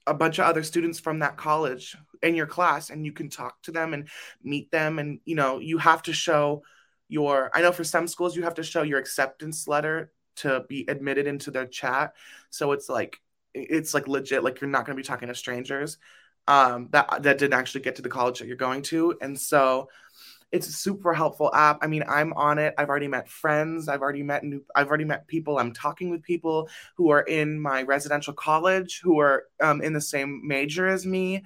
a 0.07 0.13
bunch 0.13 0.37
of 0.37 0.45
other 0.45 0.63
students 0.63 0.99
from 0.99 1.19
that 1.19 1.37
college 1.37 1.95
in 2.21 2.35
your 2.35 2.45
class 2.45 2.89
and 2.89 3.05
you 3.05 3.11
can 3.11 3.29
talk 3.29 3.61
to 3.63 3.71
them 3.71 3.93
and 3.93 4.07
meet 4.43 4.69
them 4.71 4.99
and 4.99 5.19
you 5.25 5.35
know 5.35 5.59
you 5.59 5.77
have 5.77 6.03
to 6.03 6.13
show 6.13 6.63
your 7.07 7.49
i 7.53 7.61
know 7.61 7.71
for 7.71 7.83
some 7.83 8.07
schools 8.07 8.35
you 8.35 8.43
have 8.43 8.55
to 8.55 8.63
show 8.63 8.81
your 8.81 8.99
acceptance 8.99 9.67
letter 9.67 10.11
to 10.37 10.65
be 10.67 10.85
admitted 10.87 11.27
into 11.27 11.51
their 11.51 11.65
chat. 11.65 12.13
So 12.49 12.71
it's 12.71 12.89
like 12.89 13.19
it's 13.53 13.93
like 13.93 14.07
legit 14.07 14.43
like 14.43 14.59
you're 14.59 14.69
not 14.69 14.85
going 14.85 14.97
to 14.97 15.01
be 15.01 15.07
talking 15.07 15.29
to 15.29 15.35
strangers 15.35 15.97
um 16.49 16.89
that 16.91 17.23
that 17.23 17.37
didn't 17.37 17.53
actually 17.53 17.79
get 17.79 17.95
to 17.95 18.01
the 18.01 18.09
college 18.09 18.39
that 18.39 18.47
you're 18.47 18.57
going 18.57 18.81
to. 18.83 19.17
And 19.21 19.39
so 19.39 19.89
it's 20.51 20.67
a 20.67 20.71
super 20.71 21.13
helpful 21.13 21.53
app. 21.53 21.79
I 21.81 21.87
mean, 21.87 22.03
I'm 22.07 22.33
on 22.33 22.59
it. 22.59 22.73
I've 22.77 22.89
already 22.89 23.07
met 23.07 23.27
friends. 23.27 23.87
I've 23.87 24.01
already 24.01 24.23
met 24.23 24.43
new. 24.43 24.63
I've 24.75 24.87
already 24.87 25.05
met 25.05 25.27
people. 25.27 25.57
I'm 25.57 25.73
talking 25.73 26.09
with 26.09 26.23
people 26.23 26.69
who 26.95 27.09
are 27.09 27.21
in 27.21 27.59
my 27.59 27.83
residential 27.83 28.33
college 28.33 29.01
who 29.03 29.19
are 29.19 29.45
um, 29.61 29.81
in 29.81 29.93
the 29.93 30.01
same 30.01 30.41
major 30.47 30.87
as 30.87 31.05
me. 31.05 31.43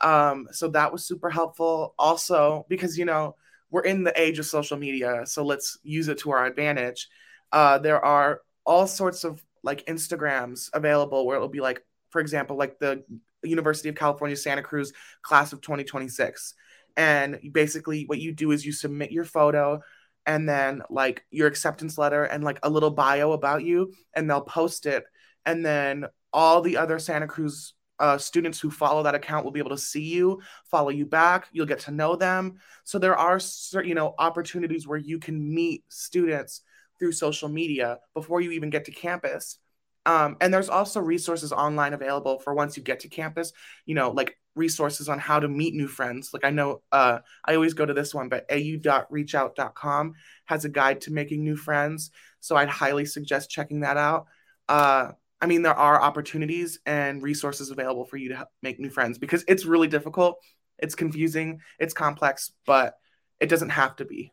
Um, 0.00 0.48
so 0.52 0.68
that 0.68 0.92
was 0.92 1.06
super 1.06 1.30
helpful. 1.30 1.94
Also, 1.98 2.66
because 2.68 2.98
you 2.98 3.04
know 3.04 3.36
we're 3.70 3.82
in 3.82 4.04
the 4.04 4.20
age 4.20 4.38
of 4.38 4.46
social 4.46 4.76
media, 4.76 5.22
so 5.26 5.44
let's 5.44 5.78
use 5.82 6.08
it 6.08 6.18
to 6.18 6.30
our 6.30 6.46
advantage. 6.46 7.08
Uh, 7.52 7.78
there 7.78 8.04
are 8.04 8.42
all 8.64 8.86
sorts 8.86 9.24
of 9.24 9.42
like 9.64 9.86
Instagrams 9.86 10.68
available 10.74 11.26
where 11.26 11.36
it'll 11.36 11.48
be 11.48 11.60
like 11.60 11.82
for 12.12 12.20
example, 12.20 12.56
like 12.56 12.78
the 12.78 13.02
University 13.42 13.88
of 13.88 13.96
California, 13.96 14.36
Santa 14.36 14.62
Cruz 14.62 14.92
class 15.22 15.52
of 15.52 15.60
2026. 15.62 16.54
And 16.96 17.38
basically, 17.52 18.04
what 18.06 18.20
you 18.20 18.32
do 18.32 18.50
is 18.50 18.64
you 18.64 18.72
submit 18.72 19.12
your 19.12 19.24
photo 19.24 19.80
and 20.26 20.48
then 20.48 20.82
like 20.88 21.24
your 21.30 21.48
acceptance 21.48 21.98
letter 21.98 22.24
and 22.24 22.44
like 22.44 22.58
a 22.62 22.70
little 22.70 22.90
bio 22.90 23.32
about 23.32 23.64
you, 23.64 23.92
and 24.14 24.28
they'll 24.28 24.40
post 24.40 24.86
it. 24.86 25.04
And 25.44 25.64
then 25.64 26.06
all 26.32 26.62
the 26.62 26.76
other 26.76 26.98
Santa 26.98 27.26
Cruz 27.26 27.74
uh, 27.98 28.18
students 28.18 28.58
who 28.58 28.70
follow 28.70 29.04
that 29.04 29.14
account 29.14 29.44
will 29.44 29.52
be 29.52 29.60
able 29.60 29.70
to 29.70 29.78
see 29.78 30.02
you, 30.02 30.40
follow 30.64 30.88
you 30.88 31.06
back. 31.06 31.46
You'll 31.52 31.66
get 31.66 31.80
to 31.80 31.92
know 31.92 32.16
them. 32.16 32.58
So 32.84 32.98
there 32.98 33.16
are 33.16 33.38
certain, 33.38 33.88
you 33.88 33.94
know, 33.94 34.14
opportunities 34.18 34.88
where 34.88 34.98
you 34.98 35.18
can 35.20 35.54
meet 35.54 35.84
students 35.88 36.62
through 36.98 37.12
social 37.12 37.48
media 37.48 37.98
before 38.12 38.40
you 38.40 38.50
even 38.52 38.70
get 38.70 38.86
to 38.86 38.90
campus. 38.90 39.58
Um, 40.04 40.36
and 40.40 40.52
there's 40.52 40.68
also 40.68 41.00
resources 41.00 41.52
online 41.52 41.92
available 41.92 42.40
for 42.40 42.54
once 42.54 42.76
you 42.76 42.82
get 42.82 43.00
to 43.00 43.08
campus, 43.08 43.52
you 43.86 43.94
know, 43.94 44.10
like 44.10 44.36
resources 44.54 45.08
on 45.08 45.18
how 45.18 45.40
to 45.40 45.48
meet 45.48 45.74
new 45.74 45.88
friends. 45.88 46.30
Like 46.32 46.44
I 46.44 46.50
know 46.50 46.82
uh, 46.92 47.20
I 47.44 47.54
always 47.54 47.74
go 47.74 47.86
to 47.86 47.94
this 47.94 48.14
one, 48.14 48.28
but 48.28 48.46
au.reachout.com 48.50 50.14
has 50.46 50.64
a 50.64 50.68
guide 50.68 51.00
to 51.02 51.12
making 51.12 51.44
new 51.44 51.56
friends. 51.56 52.10
So 52.40 52.56
I'd 52.56 52.68
highly 52.68 53.04
suggest 53.04 53.50
checking 53.50 53.80
that 53.80 53.96
out. 53.96 54.26
Uh, 54.68 55.12
I 55.40 55.46
mean, 55.46 55.62
there 55.62 55.74
are 55.74 56.00
opportunities 56.00 56.78
and 56.86 57.22
resources 57.22 57.70
available 57.70 58.04
for 58.04 58.16
you 58.16 58.30
to 58.30 58.46
make 58.62 58.78
new 58.78 58.90
friends 58.90 59.18
because 59.18 59.44
it's 59.48 59.64
really 59.64 59.88
difficult. 59.88 60.38
It's 60.78 60.94
confusing, 60.94 61.60
it's 61.78 61.94
complex, 61.94 62.52
but 62.66 62.94
it 63.40 63.48
doesn't 63.48 63.70
have 63.70 63.96
to 63.96 64.04
be. 64.04 64.32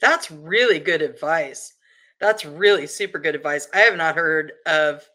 That's 0.00 0.30
really 0.30 0.78
good 0.78 1.02
advice. 1.02 1.74
That's 2.20 2.44
really 2.44 2.86
super 2.86 3.18
good 3.18 3.34
advice. 3.34 3.68
I 3.72 3.80
have 3.80 3.96
not 3.96 4.16
heard 4.16 4.52
of 4.66 5.08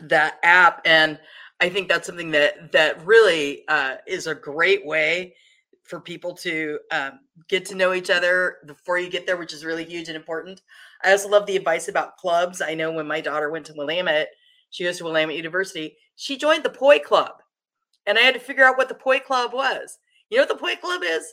that 0.00 0.38
app, 0.42 0.82
and 0.84 1.18
I 1.60 1.68
think 1.68 1.88
that's 1.88 2.06
something 2.06 2.30
that 2.32 2.72
that 2.72 3.04
really 3.04 3.66
uh, 3.68 3.96
is 4.06 4.26
a 4.26 4.34
great 4.34 4.86
way 4.86 5.34
for 5.82 6.00
people 6.00 6.34
to 6.34 6.78
um, 6.92 7.20
get 7.48 7.64
to 7.66 7.74
know 7.74 7.94
each 7.94 8.10
other 8.10 8.58
before 8.66 8.98
you 8.98 9.08
get 9.08 9.26
there, 9.26 9.36
which 9.36 9.54
is 9.54 9.64
really 9.64 9.84
huge 9.84 10.08
and 10.08 10.16
important. 10.16 10.60
I 11.02 11.12
also 11.12 11.28
love 11.28 11.46
the 11.46 11.56
advice 11.56 11.88
about 11.88 12.16
clubs. 12.16 12.60
I 12.60 12.74
know 12.74 12.92
when 12.92 13.06
my 13.06 13.20
daughter 13.20 13.50
went 13.50 13.66
to 13.66 13.74
Willamette, 13.74 14.28
she 14.70 14.84
goes 14.84 14.98
to 14.98 15.04
Willamette 15.04 15.36
University. 15.36 15.96
She 16.14 16.36
joined 16.36 16.62
the 16.62 16.70
Poi 16.70 16.98
Club, 16.98 17.42
and 18.06 18.18
I 18.18 18.22
had 18.22 18.34
to 18.34 18.40
figure 18.40 18.64
out 18.64 18.76
what 18.76 18.88
the 18.88 18.94
Poi 18.94 19.18
Club 19.18 19.52
was. 19.52 19.98
You 20.30 20.36
know 20.36 20.42
what 20.42 20.50
the 20.50 20.56
Poi 20.56 20.76
Club 20.76 21.02
is? 21.02 21.24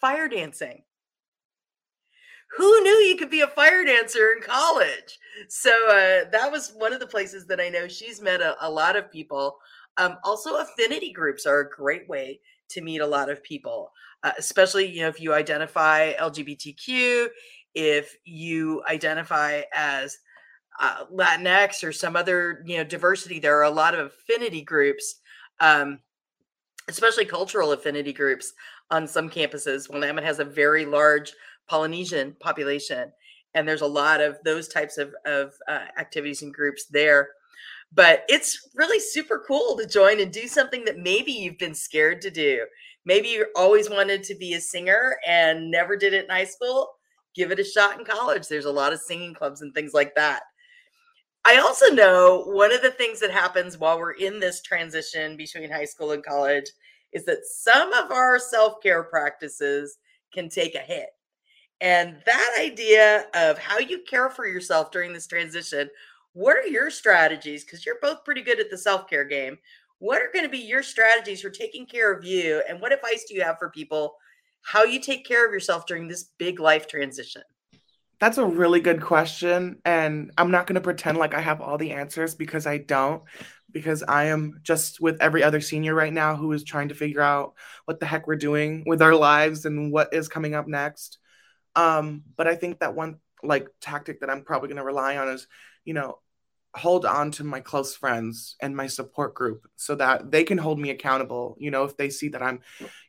Fire 0.00 0.28
dancing 0.28 0.84
who 2.56 2.82
knew 2.82 2.96
you 2.98 3.16
could 3.16 3.30
be 3.30 3.40
a 3.40 3.48
fire 3.48 3.84
dancer 3.84 4.32
in 4.36 4.42
college? 4.42 5.18
So 5.48 5.70
uh, 5.88 6.30
that 6.30 6.50
was 6.50 6.72
one 6.76 6.92
of 6.92 7.00
the 7.00 7.06
places 7.06 7.46
that 7.46 7.60
I 7.60 7.68
know 7.68 7.88
she's 7.88 8.20
met 8.20 8.40
a, 8.40 8.56
a 8.60 8.70
lot 8.70 8.96
of 8.96 9.10
people. 9.10 9.56
Um, 9.96 10.16
also, 10.24 10.56
affinity 10.56 11.12
groups 11.12 11.46
are 11.46 11.60
a 11.60 11.70
great 11.70 12.08
way 12.08 12.40
to 12.70 12.80
meet 12.80 13.00
a 13.00 13.06
lot 13.06 13.30
of 13.30 13.42
people, 13.42 13.92
uh, 14.22 14.32
especially 14.38 14.86
you 14.86 15.02
know 15.02 15.08
if 15.08 15.20
you 15.20 15.32
identify 15.32 16.14
LGBTQ, 16.14 17.28
if 17.74 18.16
you 18.24 18.82
identify 18.88 19.62
as 19.72 20.18
uh, 20.80 21.04
Latinx 21.12 21.84
or 21.84 21.92
some 21.92 22.16
other 22.16 22.62
you 22.66 22.76
know 22.76 22.84
diversity. 22.84 23.38
There 23.38 23.58
are 23.58 23.64
a 23.64 23.70
lot 23.70 23.94
of 23.94 24.06
affinity 24.06 24.62
groups, 24.62 25.20
um, 25.60 26.00
especially 26.88 27.24
cultural 27.24 27.72
affinity 27.72 28.12
groups 28.12 28.52
on 28.90 29.06
some 29.06 29.30
campuses. 29.30 29.90
Willamette 29.90 30.24
has 30.24 30.40
a 30.40 30.44
very 30.44 30.84
large 30.84 31.32
Polynesian 31.68 32.36
population. 32.40 33.12
And 33.54 33.68
there's 33.68 33.82
a 33.82 33.86
lot 33.86 34.20
of 34.20 34.38
those 34.44 34.68
types 34.68 34.98
of, 34.98 35.14
of 35.26 35.54
uh, 35.68 35.86
activities 35.98 36.42
and 36.42 36.52
groups 36.52 36.86
there. 36.86 37.28
But 37.92 38.24
it's 38.28 38.70
really 38.74 38.98
super 38.98 39.44
cool 39.46 39.76
to 39.76 39.86
join 39.86 40.20
and 40.20 40.32
do 40.32 40.48
something 40.48 40.84
that 40.84 40.98
maybe 40.98 41.30
you've 41.30 41.58
been 41.58 41.74
scared 41.74 42.20
to 42.22 42.30
do. 42.30 42.66
Maybe 43.04 43.28
you 43.28 43.46
always 43.54 43.88
wanted 43.88 44.24
to 44.24 44.34
be 44.34 44.54
a 44.54 44.60
singer 44.60 45.16
and 45.26 45.70
never 45.70 45.96
did 45.96 46.12
it 46.12 46.24
in 46.24 46.30
high 46.30 46.44
school. 46.44 46.88
Give 47.34 47.52
it 47.52 47.60
a 47.60 47.64
shot 47.64 47.98
in 47.98 48.04
college. 48.04 48.48
There's 48.48 48.64
a 48.64 48.72
lot 48.72 48.92
of 48.92 49.00
singing 49.00 49.34
clubs 49.34 49.60
and 49.60 49.72
things 49.72 49.92
like 49.92 50.14
that. 50.16 50.42
I 51.44 51.58
also 51.58 51.88
know 51.88 52.44
one 52.46 52.72
of 52.72 52.80
the 52.80 52.90
things 52.90 53.20
that 53.20 53.30
happens 53.30 53.76
while 53.76 53.98
we're 53.98 54.12
in 54.12 54.40
this 54.40 54.62
transition 54.62 55.36
between 55.36 55.70
high 55.70 55.84
school 55.84 56.12
and 56.12 56.24
college 56.24 56.64
is 57.12 57.26
that 57.26 57.44
some 57.44 57.92
of 57.92 58.10
our 58.10 58.38
self 58.38 58.82
care 58.82 59.04
practices 59.04 59.98
can 60.32 60.48
take 60.48 60.74
a 60.74 60.78
hit. 60.78 61.10
And 61.84 62.16
that 62.24 62.56
idea 62.58 63.26
of 63.34 63.58
how 63.58 63.78
you 63.78 63.98
care 63.98 64.30
for 64.30 64.46
yourself 64.46 64.90
during 64.90 65.12
this 65.12 65.26
transition, 65.26 65.90
what 66.32 66.56
are 66.56 66.66
your 66.66 66.88
strategies? 66.88 67.62
Because 67.62 67.84
you're 67.84 67.98
both 68.00 68.24
pretty 68.24 68.40
good 68.40 68.58
at 68.58 68.70
the 68.70 68.78
self 68.78 69.06
care 69.06 69.26
game. 69.26 69.58
What 69.98 70.22
are 70.22 70.30
going 70.32 70.46
to 70.46 70.50
be 70.50 70.58
your 70.58 70.82
strategies 70.82 71.42
for 71.42 71.50
taking 71.50 71.84
care 71.84 72.10
of 72.10 72.24
you? 72.24 72.62
And 72.66 72.80
what 72.80 72.94
advice 72.94 73.26
do 73.28 73.34
you 73.34 73.42
have 73.42 73.58
for 73.58 73.68
people 73.68 74.16
how 74.62 74.84
you 74.84 74.98
take 74.98 75.26
care 75.26 75.46
of 75.46 75.52
yourself 75.52 75.84
during 75.84 76.08
this 76.08 76.30
big 76.38 76.58
life 76.58 76.88
transition? 76.88 77.42
That's 78.18 78.38
a 78.38 78.46
really 78.46 78.80
good 78.80 79.02
question. 79.02 79.82
And 79.84 80.32
I'm 80.38 80.50
not 80.50 80.66
going 80.66 80.76
to 80.76 80.80
pretend 80.80 81.18
like 81.18 81.34
I 81.34 81.42
have 81.42 81.60
all 81.60 81.76
the 81.76 81.90
answers 81.92 82.34
because 82.34 82.66
I 82.66 82.78
don't, 82.78 83.24
because 83.70 84.02
I 84.02 84.24
am 84.24 84.58
just 84.62 85.02
with 85.02 85.20
every 85.20 85.42
other 85.42 85.60
senior 85.60 85.94
right 85.94 86.14
now 86.14 86.34
who 86.34 86.50
is 86.52 86.64
trying 86.64 86.88
to 86.88 86.94
figure 86.94 87.20
out 87.20 87.52
what 87.84 88.00
the 88.00 88.06
heck 88.06 88.26
we're 88.26 88.36
doing 88.36 88.84
with 88.86 89.02
our 89.02 89.14
lives 89.14 89.66
and 89.66 89.92
what 89.92 90.14
is 90.14 90.28
coming 90.28 90.54
up 90.54 90.66
next. 90.66 91.18
Um, 91.76 92.22
but 92.36 92.46
I 92.46 92.54
think 92.54 92.80
that 92.80 92.94
one 92.94 93.18
like 93.42 93.68
tactic 93.80 94.20
that 94.20 94.30
I'm 94.30 94.42
probably 94.42 94.68
going 94.68 94.78
to 94.78 94.84
rely 94.84 95.16
on 95.16 95.28
is, 95.28 95.46
you 95.84 95.94
know, 95.94 96.18
hold 96.74 97.06
on 97.06 97.30
to 97.30 97.44
my 97.44 97.60
close 97.60 97.94
friends 97.94 98.56
and 98.60 98.76
my 98.76 98.88
support 98.88 99.34
group 99.34 99.68
so 99.76 99.94
that 99.94 100.32
they 100.32 100.42
can 100.42 100.58
hold 100.58 100.78
me 100.78 100.90
accountable. 100.90 101.56
You 101.60 101.70
know, 101.70 101.84
if 101.84 101.96
they 101.96 102.10
see 102.10 102.28
that 102.30 102.42
I'm, 102.42 102.60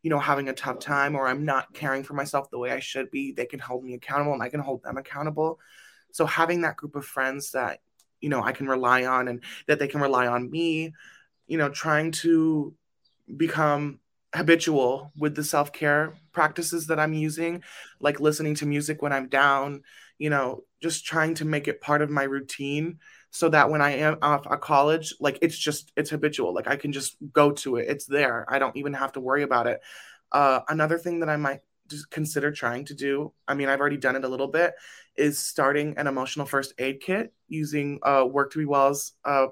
you 0.03 0.09
know, 0.09 0.19
having 0.19 0.49
a 0.49 0.53
tough 0.53 0.79
time 0.79 1.15
or 1.15 1.27
I'm 1.27 1.45
not 1.45 1.73
caring 1.73 2.03
for 2.03 2.13
myself 2.13 2.51
the 2.51 2.59
way 2.59 2.71
I 2.71 2.79
should 2.79 3.09
be, 3.09 3.31
they 3.31 3.47
can 3.47 3.59
hold 3.59 3.83
me 3.83 3.95
accountable 3.95 4.33
and 4.33 4.43
I 4.43 4.49
can 4.49 4.59
hold 4.59 4.83
them 4.83 4.97
accountable. 4.97 5.59
So 6.11 6.25
having 6.25 6.61
that 6.61 6.77
group 6.77 6.95
of 6.95 7.05
friends 7.05 7.51
that, 7.51 7.79
you 8.21 8.29
know, 8.29 8.43
I 8.43 8.51
can 8.51 8.67
rely 8.67 9.05
on 9.05 9.27
and 9.27 9.43
that 9.67 9.79
they 9.79 9.87
can 9.87 10.01
rely 10.01 10.27
on 10.27 10.49
me, 10.49 10.93
you 11.47 11.57
know, 11.57 11.69
trying 11.69 12.11
to 12.11 12.73
become 13.35 13.99
habitual 14.35 15.11
with 15.17 15.35
the 15.35 15.43
self 15.43 15.71
care 15.71 16.13
practices 16.31 16.87
that 16.87 16.99
I'm 16.99 17.13
using, 17.13 17.63
like 17.99 18.19
listening 18.19 18.55
to 18.55 18.65
music 18.65 19.01
when 19.01 19.13
I'm 19.13 19.27
down, 19.27 19.83
you 20.17 20.29
know, 20.29 20.63
just 20.81 21.05
trying 21.05 21.33
to 21.35 21.45
make 21.45 21.67
it 21.67 21.81
part 21.81 22.01
of 22.01 22.09
my 22.09 22.23
routine 22.23 22.99
so 23.31 23.49
that 23.49 23.69
when 23.69 23.81
I 23.81 23.97
am 23.97 24.17
off 24.21 24.47
at 24.49 24.61
college, 24.61 25.13
like 25.19 25.39
it's 25.41 25.57
just, 25.57 25.91
it's 25.97 26.09
habitual. 26.09 26.53
Like 26.53 26.67
I 26.67 26.75
can 26.75 26.91
just 26.91 27.17
go 27.33 27.51
to 27.51 27.77
it, 27.77 27.87
it's 27.89 28.05
there. 28.05 28.45
I 28.47 28.59
don't 28.59 28.77
even 28.77 28.93
have 28.93 29.13
to 29.13 29.19
worry 29.19 29.43
about 29.43 29.67
it. 29.67 29.81
Uh, 30.31 30.61
another 30.69 30.97
thing 30.97 31.19
that 31.19 31.29
I 31.29 31.37
might 31.37 31.61
just 31.87 32.09
consider 32.11 32.51
trying 32.51 32.85
to 32.85 32.93
do, 32.93 33.33
I 33.47 33.53
mean, 33.53 33.69
I've 33.69 33.79
already 33.79 33.97
done 33.97 34.15
it 34.15 34.23
a 34.23 34.29
little 34.29 34.47
bit, 34.47 34.73
is 35.15 35.39
starting 35.39 35.97
an 35.97 36.07
emotional 36.07 36.45
first 36.45 36.73
aid 36.77 37.01
kit 37.01 37.33
using 37.47 37.99
uh, 38.03 38.25
Work 38.29 38.51
to 38.53 38.59
Be 38.59 38.65
Well's 38.65 39.13
uh, 39.23 39.47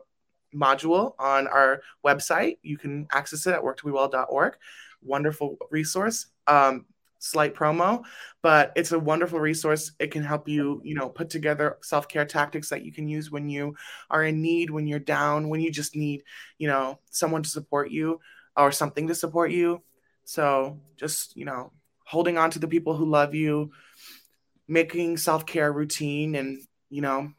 module 0.53 1.13
on 1.19 1.47
our 1.47 1.81
website. 2.05 2.57
You 2.61 2.77
can 2.77 3.07
access 3.11 3.47
it 3.47 3.53
at 3.53 3.61
worktobewell.org. 3.61 4.55
Wonderful 5.01 5.57
resource. 5.71 6.27
Um, 6.47 6.85
slight 7.23 7.55
promo, 7.55 8.03
but 8.41 8.73
it's 8.75 8.91
a 8.91 8.99
wonderful 8.99 9.39
resource. 9.39 9.93
It 9.97 10.11
can 10.11 10.23
help 10.23 10.49
you, 10.49 10.81
you 10.83 10.93
know, 10.93 11.07
put 11.07 11.29
together 11.29 11.77
self-care 11.81 12.25
tactics 12.25 12.69
that 12.69 12.83
you 12.83 12.91
can 12.91 13.07
use 13.07 13.31
when 13.31 13.49
you 13.49 13.75
are 14.09 14.23
in 14.25 14.41
need, 14.41 14.69
when 14.69 14.87
you're 14.87 14.99
down, 14.99 15.47
when 15.47 15.61
you 15.61 15.71
just 15.71 15.95
need, 15.95 16.23
you 16.57 16.67
know, 16.67 16.99
someone 17.11 17.41
to 17.43 17.49
support 17.49 17.91
you 17.91 18.19
or 18.57 18.71
something 18.71 19.07
to 19.07 19.15
support 19.15 19.51
you. 19.51 19.81
So 20.25 20.81
just, 20.97 21.37
you 21.37 21.45
know, 21.45 21.71
holding 22.05 22.37
on 22.37 22.51
to 22.51 22.59
the 22.59 22.67
people 22.67 22.95
who 22.95 23.05
love 23.05 23.33
you, 23.33 23.71
making 24.67 25.17
self-care 25.17 25.71
routine 25.71 26.35
and, 26.35 26.61
you 26.89 27.01
know, 27.01 27.31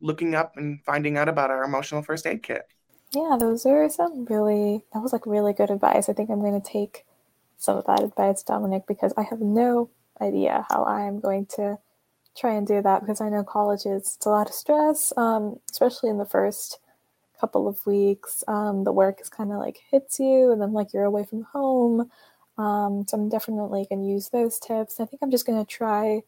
looking 0.00 0.34
up 0.34 0.56
and 0.56 0.82
finding 0.84 1.16
out 1.16 1.28
about 1.28 1.50
our 1.50 1.64
emotional 1.64 2.02
first 2.02 2.26
aid 2.26 2.42
kit. 2.42 2.62
Yeah, 3.12 3.36
those 3.38 3.64
are 3.64 3.88
some 3.88 4.26
really, 4.26 4.84
that 4.92 5.02
was 5.02 5.12
like 5.12 5.26
really 5.26 5.52
good 5.52 5.70
advice. 5.70 6.08
I 6.08 6.12
think 6.12 6.30
I'm 6.30 6.40
going 6.40 6.60
to 6.60 6.68
take 6.72 7.04
some 7.56 7.76
of 7.76 7.86
that 7.86 8.02
advice, 8.02 8.42
Dominic, 8.42 8.86
because 8.86 9.12
I 9.16 9.22
have 9.22 9.40
no 9.40 9.90
idea 10.20 10.66
how 10.70 10.84
I'm 10.84 11.20
going 11.20 11.46
to 11.56 11.78
try 12.36 12.54
and 12.54 12.66
do 12.66 12.80
that 12.82 13.00
because 13.00 13.20
I 13.20 13.28
know 13.28 13.42
college 13.42 13.80
is 13.80 14.14
it's 14.16 14.26
a 14.26 14.30
lot 14.30 14.48
of 14.48 14.54
stress, 14.54 15.12
um, 15.16 15.58
especially 15.70 16.10
in 16.10 16.18
the 16.18 16.24
first 16.24 16.78
couple 17.40 17.66
of 17.66 17.84
weeks. 17.86 18.44
Um, 18.46 18.84
the 18.84 18.92
work 18.92 19.20
is 19.20 19.28
kind 19.28 19.52
of 19.52 19.58
like 19.58 19.80
hits 19.90 20.18
you, 20.20 20.52
and 20.52 20.60
then 20.60 20.72
like 20.72 20.92
you're 20.92 21.04
away 21.04 21.24
from 21.24 21.42
home. 21.42 22.10
Um, 22.56 23.04
so 23.08 23.16
I'm 23.16 23.28
definitely 23.28 23.86
gonna 23.88 24.04
use 24.04 24.28
those 24.30 24.58
tips. 24.58 25.00
I 25.00 25.04
think 25.04 25.22
I'm 25.22 25.30
just 25.30 25.46
gonna 25.46 25.64
try 25.64 26.22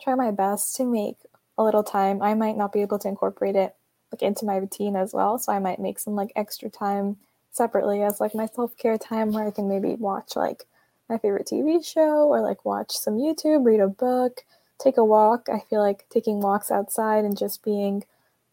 try 0.00 0.14
my 0.14 0.30
best 0.30 0.76
to 0.76 0.84
make 0.84 1.16
a 1.58 1.64
little 1.64 1.82
time. 1.82 2.22
I 2.22 2.34
might 2.34 2.56
not 2.56 2.72
be 2.72 2.82
able 2.82 2.98
to 3.00 3.08
incorporate 3.08 3.56
it 3.56 3.74
like 4.12 4.22
into 4.22 4.44
my 4.44 4.56
routine 4.56 4.96
as 4.96 5.12
well, 5.12 5.38
so 5.38 5.52
I 5.52 5.58
might 5.58 5.80
make 5.80 5.98
some 5.98 6.14
like 6.14 6.32
extra 6.36 6.70
time 6.70 7.16
separately 7.50 8.02
as 8.02 8.20
like 8.20 8.34
my 8.34 8.46
self-care 8.46 8.98
time 8.98 9.32
where 9.32 9.46
I 9.46 9.50
can 9.50 9.68
maybe 9.68 9.94
watch 9.94 10.36
like 10.36 10.66
my 11.08 11.18
favorite 11.18 11.46
TV 11.46 11.84
show 11.84 12.28
or 12.28 12.40
like 12.40 12.64
watch 12.64 12.92
some 12.92 13.14
YouTube, 13.14 13.64
read 13.64 13.80
a 13.80 13.88
book, 13.88 14.44
take 14.78 14.96
a 14.98 15.04
walk. 15.04 15.48
I 15.52 15.60
feel 15.70 15.80
like 15.80 16.06
taking 16.10 16.40
walks 16.40 16.70
outside 16.70 17.24
and 17.24 17.36
just 17.38 17.64
being 17.64 18.04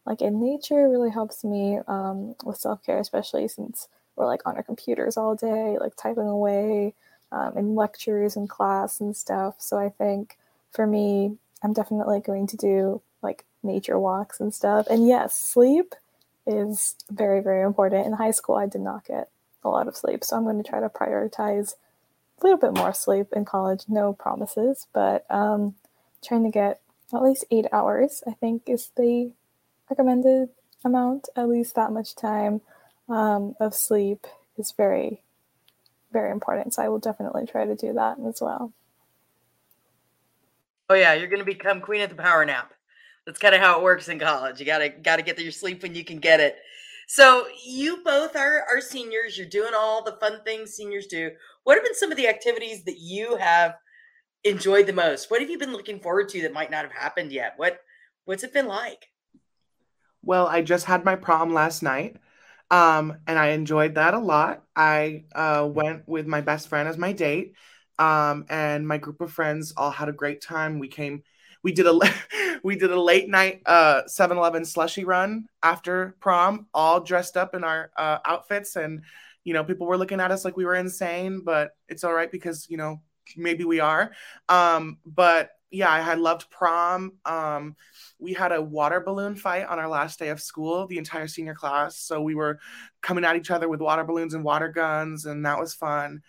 like 0.06 0.20
in 0.20 0.40
nature 0.40 0.88
really 0.88 1.10
helps 1.10 1.44
me 1.44 1.78
um, 1.88 2.34
with 2.44 2.58
self-care 2.58 2.98
especially 2.98 3.48
since 3.48 3.88
we're 4.16 4.26
like 4.26 4.42
on 4.46 4.56
our 4.56 4.62
computers 4.62 5.16
all 5.16 5.34
day 5.34 5.76
like 5.80 5.96
typing 5.96 6.28
away 6.28 6.94
um, 7.32 7.56
in 7.56 7.74
lectures 7.74 8.36
and 8.36 8.48
class 8.48 9.00
and 9.00 9.16
stuff 9.16 9.56
so 9.58 9.78
i 9.78 9.88
think 9.88 10.36
for 10.70 10.86
me 10.86 11.36
i'm 11.64 11.72
definitely 11.72 12.20
going 12.20 12.46
to 12.46 12.56
do 12.56 13.00
like 13.22 13.44
nature 13.62 13.98
walks 13.98 14.38
and 14.40 14.54
stuff 14.54 14.86
and 14.88 15.08
yes 15.08 15.34
sleep 15.34 15.94
is 16.46 16.94
very 17.10 17.40
very 17.40 17.64
important 17.64 18.06
in 18.06 18.12
high 18.12 18.30
school 18.30 18.56
i 18.56 18.66
did 18.66 18.80
not 18.80 19.04
get 19.04 19.28
a 19.64 19.68
lot 19.68 19.88
of 19.88 19.96
sleep 19.96 20.22
so 20.22 20.36
i'm 20.36 20.44
going 20.44 20.62
to 20.62 20.68
try 20.68 20.78
to 20.78 20.88
prioritize 20.88 21.74
a 22.40 22.44
little 22.44 22.58
bit 22.58 22.76
more 22.76 22.92
sleep 22.92 23.28
in 23.34 23.44
college 23.44 23.84
no 23.88 24.12
promises 24.12 24.86
but 24.92 25.24
um, 25.30 25.74
trying 26.22 26.44
to 26.44 26.50
get 26.50 26.80
at 27.12 27.22
least 27.22 27.44
eight 27.50 27.66
hours 27.72 28.22
i 28.26 28.32
think 28.32 28.62
is 28.66 28.90
the 28.96 29.32
recommended 29.88 30.50
amount, 30.84 31.28
at 31.34 31.48
least 31.48 31.74
that 31.74 31.92
much 31.92 32.14
time 32.14 32.60
um, 33.08 33.56
of 33.58 33.74
sleep 33.74 34.26
is 34.56 34.72
very, 34.72 35.22
very 36.12 36.30
important. 36.30 36.74
So 36.74 36.82
I 36.82 36.88
will 36.88 36.98
definitely 36.98 37.46
try 37.46 37.64
to 37.64 37.74
do 37.74 37.92
that 37.94 38.18
as 38.26 38.40
well. 38.40 38.72
Oh 40.88 40.94
yeah, 40.94 41.14
you're 41.14 41.28
to 41.28 41.44
become 41.44 41.80
queen 41.80 42.02
of 42.02 42.10
the 42.10 42.16
power 42.16 42.44
nap. 42.44 42.72
That's 43.26 43.38
kind 43.38 43.54
of 43.54 43.60
how 43.60 43.78
it 43.78 43.82
works 43.82 44.08
in 44.08 44.18
college. 44.18 44.60
You 44.60 44.66
gotta 44.66 44.90
gotta 44.90 45.22
get 45.22 45.38
your 45.38 45.52
sleep 45.52 45.82
when 45.82 45.94
you 45.94 46.04
can 46.04 46.18
get 46.18 46.40
it. 46.40 46.56
So 47.08 47.46
you 47.64 48.02
both 48.04 48.36
are 48.36 48.64
are 48.70 48.80
seniors. 48.80 49.36
You're 49.38 49.48
doing 49.48 49.72
all 49.76 50.04
the 50.04 50.18
fun 50.20 50.40
things 50.44 50.72
seniors 50.72 51.06
do. 51.06 51.30
What 51.64 51.76
have 51.76 51.84
been 51.84 51.94
some 51.94 52.10
of 52.10 52.16
the 52.16 52.28
activities 52.28 52.84
that 52.84 52.98
you 52.98 53.36
have 53.36 53.76
enjoyed 54.44 54.86
the 54.86 54.92
most? 54.92 55.30
What 55.30 55.40
have 55.40 55.50
you 55.50 55.58
been 55.58 55.72
looking 55.72 56.00
forward 56.00 56.28
to 56.30 56.42
that 56.42 56.52
might 56.52 56.70
not 56.70 56.84
have 56.84 56.92
happened 56.92 57.32
yet? 57.32 57.54
What 57.56 57.80
what's 58.26 58.44
it 58.44 58.52
been 58.52 58.68
like? 58.68 59.06
Well, 60.22 60.46
I 60.46 60.62
just 60.62 60.86
had 60.86 61.04
my 61.04 61.16
prom 61.16 61.52
last 61.52 61.82
night, 61.82 62.16
um, 62.70 63.18
and 63.26 63.38
I 63.38 63.48
enjoyed 63.48 63.96
that 63.96 64.14
a 64.14 64.18
lot. 64.18 64.64
I 64.74 65.24
uh, 65.34 65.68
went 65.70 66.08
with 66.08 66.26
my 66.26 66.40
best 66.40 66.68
friend 66.68 66.88
as 66.88 66.96
my 66.96 67.12
date, 67.12 67.54
um, 67.98 68.46
and 68.48 68.86
my 68.86 68.98
group 68.98 69.20
of 69.20 69.32
friends 69.32 69.72
all 69.76 69.90
had 69.90 70.08
a 70.08 70.12
great 70.12 70.40
time. 70.40 70.78
We 70.78 70.88
came, 70.88 71.22
we 71.62 71.72
did 71.72 71.86
a 71.86 71.98
we 72.62 72.76
did 72.76 72.90
a 72.90 73.00
late 73.00 73.28
night 73.28 73.62
uh 73.66 74.02
7-Eleven 74.08 74.64
slushy 74.64 75.04
run 75.04 75.46
after 75.62 76.16
prom, 76.20 76.66
all 76.74 77.00
dressed 77.00 77.36
up 77.36 77.54
in 77.54 77.64
our 77.64 77.90
uh, 77.96 78.18
outfits, 78.24 78.76
and 78.76 79.02
you 79.44 79.54
know 79.54 79.64
people 79.64 79.86
were 79.86 79.98
looking 79.98 80.20
at 80.20 80.30
us 80.30 80.44
like 80.44 80.56
we 80.56 80.64
were 80.64 80.74
insane, 80.74 81.42
but 81.44 81.76
it's 81.88 82.04
all 82.04 82.12
right 82.14 82.30
because 82.30 82.66
you 82.68 82.76
know 82.76 83.00
maybe 83.36 83.64
we 83.64 83.80
are. 83.80 84.12
Um, 84.48 84.98
but 85.06 85.50
yeah, 85.74 85.90
I 85.90 86.00
had 86.00 86.20
loved 86.20 86.50
prom. 86.50 87.14
Um, 87.24 87.74
we 88.18 88.32
had 88.32 88.52
a 88.52 88.62
water 88.62 89.00
balloon 89.00 89.34
fight 89.34 89.66
on 89.66 89.78
our 89.78 89.88
last 89.88 90.18
day 90.20 90.28
of 90.28 90.40
school, 90.40 90.86
the 90.86 90.98
entire 90.98 91.26
senior 91.26 91.54
class. 91.54 91.96
So 91.98 92.22
we 92.22 92.36
were 92.36 92.60
coming 93.02 93.24
at 93.24 93.36
each 93.36 93.50
other 93.50 93.68
with 93.68 93.80
water 93.80 94.04
balloons 94.04 94.34
and 94.34 94.44
water 94.44 94.68
guns, 94.68 95.26
and 95.26 95.44
that 95.44 95.58
was 95.58 95.74
fun. 95.74 96.22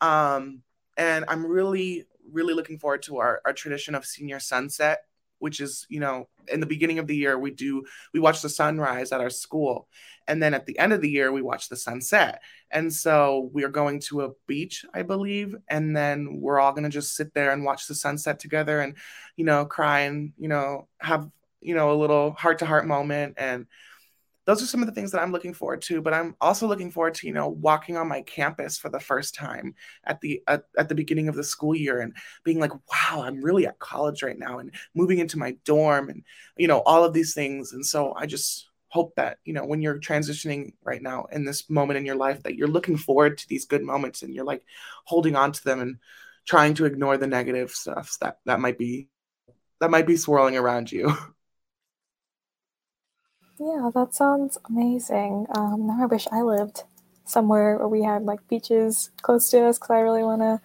Um, 0.00 0.62
and 0.96 1.24
I'm 1.28 1.46
really, 1.46 2.06
really 2.30 2.54
looking 2.54 2.78
forward 2.78 3.02
to 3.04 3.18
our, 3.18 3.40
our 3.44 3.52
tradition 3.52 3.94
of 3.94 4.04
senior 4.04 4.40
sunset, 4.40 5.04
which 5.38 5.60
is, 5.60 5.86
you 5.88 6.00
know, 6.00 6.28
in 6.48 6.60
the 6.60 6.66
beginning 6.66 6.98
of 6.98 7.06
the 7.06 7.16
year, 7.16 7.38
we 7.38 7.50
do, 7.50 7.84
we 8.12 8.20
watch 8.20 8.42
the 8.42 8.48
sunrise 8.48 9.12
at 9.12 9.20
our 9.20 9.30
school. 9.30 9.88
And 10.28 10.42
then 10.42 10.54
at 10.54 10.66
the 10.66 10.78
end 10.78 10.92
of 10.92 11.00
the 11.00 11.10
year, 11.10 11.32
we 11.32 11.42
watch 11.42 11.68
the 11.68 11.76
sunset. 11.76 12.42
And 12.70 12.92
so 12.92 13.50
we 13.52 13.64
are 13.64 13.68
going 13.68 14.00
to 14.00 14.22
a 14.22 14.30
beach, 14.46 14.84
I 14.94 15.02
believe. 15.02 15.56
And 15.68 15.96
then 15.96 16.40
we're 16.40 16.60
all 16.60 16.72
going 16.72 16.84
to 16.84 16.88
just 16.88 17.16
sit 17.16 17.34
there 17.34 17.52
and 17.52 17.64
watch 17.64 17.86
the 17.86 17.94
sunset 17.94 18.38
together 18.38 18.80
and, 18.80 18.94
you 19.36 19.44
know, 19.44 19.64
cry 19.64 20.00
and, 20.00 20.32
you 20.38 20.48
know, 20.48 20.88
have, 20.98 21.28
you 21.60 21.74
know, 21.74 21.92
a 21.92 21.98
little 21.98 22.32
heart 22.32 22.60
to 22.60 22.66
heart 22.66 22.86
moment. 22.86 23.34
And 23.36 23.66
those 24.44 24.62
are 24.62 24.66
some 24.66 24.80
of 24.80 24.86
the 24.86 24.92
things 24.92 25.12
that 25.12 25.20
I'm 25.20 25.32
looking 25.32 25.54
forward 25.54 25.82
to. 25.82 26.02
But 26.02 26.14
I'm 26.14 26.34
also 26.40 26.66
looking 26.66 26.90
forward 26.90 27.14
to, 27.14 27.26
you 27.26 27.32
know, 27.32 27.48
walking 27.48 27.96
on 27.96 28.08
my 28.08 28.22
campus 28.22 28.78
for 28.78 28.88
the 28.88 29.00
first 29.00 29.34
time 29.34 29.74
at 30.04 30.20
the 30.20 30.42
at, 30.48 30.64
at 30.76 30.88
the 30.88 30.94
beginning 30.94 31.28
of 31.28 31.34
the 31.34 31.44
school 31.44 31.74
year 31.74 32.00
and 32.00 32.14
being 32.44 32.58
like, 32.58 32.72
wow, 32.72 33.22
I'm 33.22 33.42
really 33.42 33.66
at 33.66 33.78
college 33.78 34.22
right 34.22 34.38
now 34.38 34.58
and 34.58 34.72
moving 34.94 35.18
into 35.18 35.38
my 35.38 35.56
dorm 35.64 36.08
and, 36.08 36.24
you 36.56 36.68
know, 36.68 36.80
all 36.80 37.04
of 37.04 37.12
these 37.12 37.34
things. 37.34 37.72
And 37.72 37.84
so 37.84 38.14
I 38.16 38.26
just 38.26 38.68
hope 38.92 39.14
that 39.16 39.38
you 39.46 39.54
know 39.54 39.64
when 39.64 39.80
you're 39.80 39.98
transitioning 39.98 40.74
right 40.84 41.00
now 41.00 41.24
in 41.32 41.46
this 41.46 41.70
moment 41.70 41.96
in 41.96 42.04
your 42.04 42.14
life 42.14 42.42
that 42.42 42.56
you're 42.56 42.68
looking 42.68 42.98
forward 42.98 43.38
to 43.38 43.48
these 43.48 43.64
good 43.64 43.82
moments 43.82 44.22
and 44.22 44.34
you're 44.34 44.44
like 44.44 44.62
holding 45.04 45.34
on 45.34 45.50
to 45.50 45.64
them 45.64 45.80
and 45.80 45.96
trying 46.44 46.74
to 46.74 46.84
ignore 46.84 47.16
the 47.16 47.26
negative 47.26 47.70
stuff 47.70 48.18
that 48.20 48.36
that 48.44 48.60
might 48.60 48.76
be 48.76 49.08
that 49.80 49.90
might 49.90 50.06
be 50.06 50.16
swirling 50.16 50.58
around 50.58 50.92
you 50.92 51.16
yeah 53.62 53.90
that 53.94 54.14
sounds 54.14 54.58
amazing 54.68 55.46
um 55.54 55.86
now 55.86 56.02
i 56.02 56.06
wish 56.06 56.26
i 56.32 56.42
lived 56.42 56.82
somewhere 57.24 57.78
where 57.78 57.88
we 57.88 58.02
had 58.02 58.22
like 58.24 58.46
beaches 58.48 59.10
close 59.22 59.50
to 59.50 59.64
us 59.64 59.78
because 59.78 59.90
i 59.90 60.00
really 60.00 60.22
want 60.22 60.42
to 60.42 60.60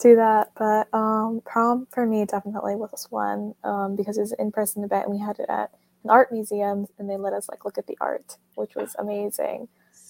do 0.00 0.16
that 0.16 0.50
but 0.56 0.92
um 0.92 1.40
prom 1.44 1.86
for 1.90 2.06
me 2.06 2.24
definitely 2.24 2.74
was 2.74 3.06
one 3.10 3.54
um 3.64 3.96
because 3.96 4.18
it 4.18 4.22
was 4.22 4.32
an 4.32 4.40
in-person 4.40 4.84
event 4.84 5.06
and 5.06 5.14
we 5.14 5.20
had 5.20 5.38
it 5.38 5.48
at 5.48 5.70
an 6.04 6.10
art 6.10 6.32
museum 6.32 6.86
and 6.98 7.08
they 7.08 7.16
let 7.16 7.32
us 7.32 7.48
like 7.48 7.64
look 7.64 7.78
at 7.78 7.86
the 7.86 7.96
art, 8.00 8.36
which 8.54 8.74
was 8.74 8.96
amazing. 8.98 9.68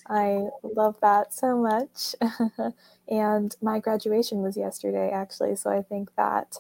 I 0.09 0.48
love 0.62 0.96
that 1.00 1.33
so 1.33 1.57
much. 1.57 2.14
and 3.09 3.55
my 3.61 3.78
graduation 3.78 4.42
was 4.42 4.57
yesterday 4.57 5.11
actually, 5.11 5.57
so 5.57 5.70
I 5.70 5.83
think 5.83 6.11
that 6.16 6.59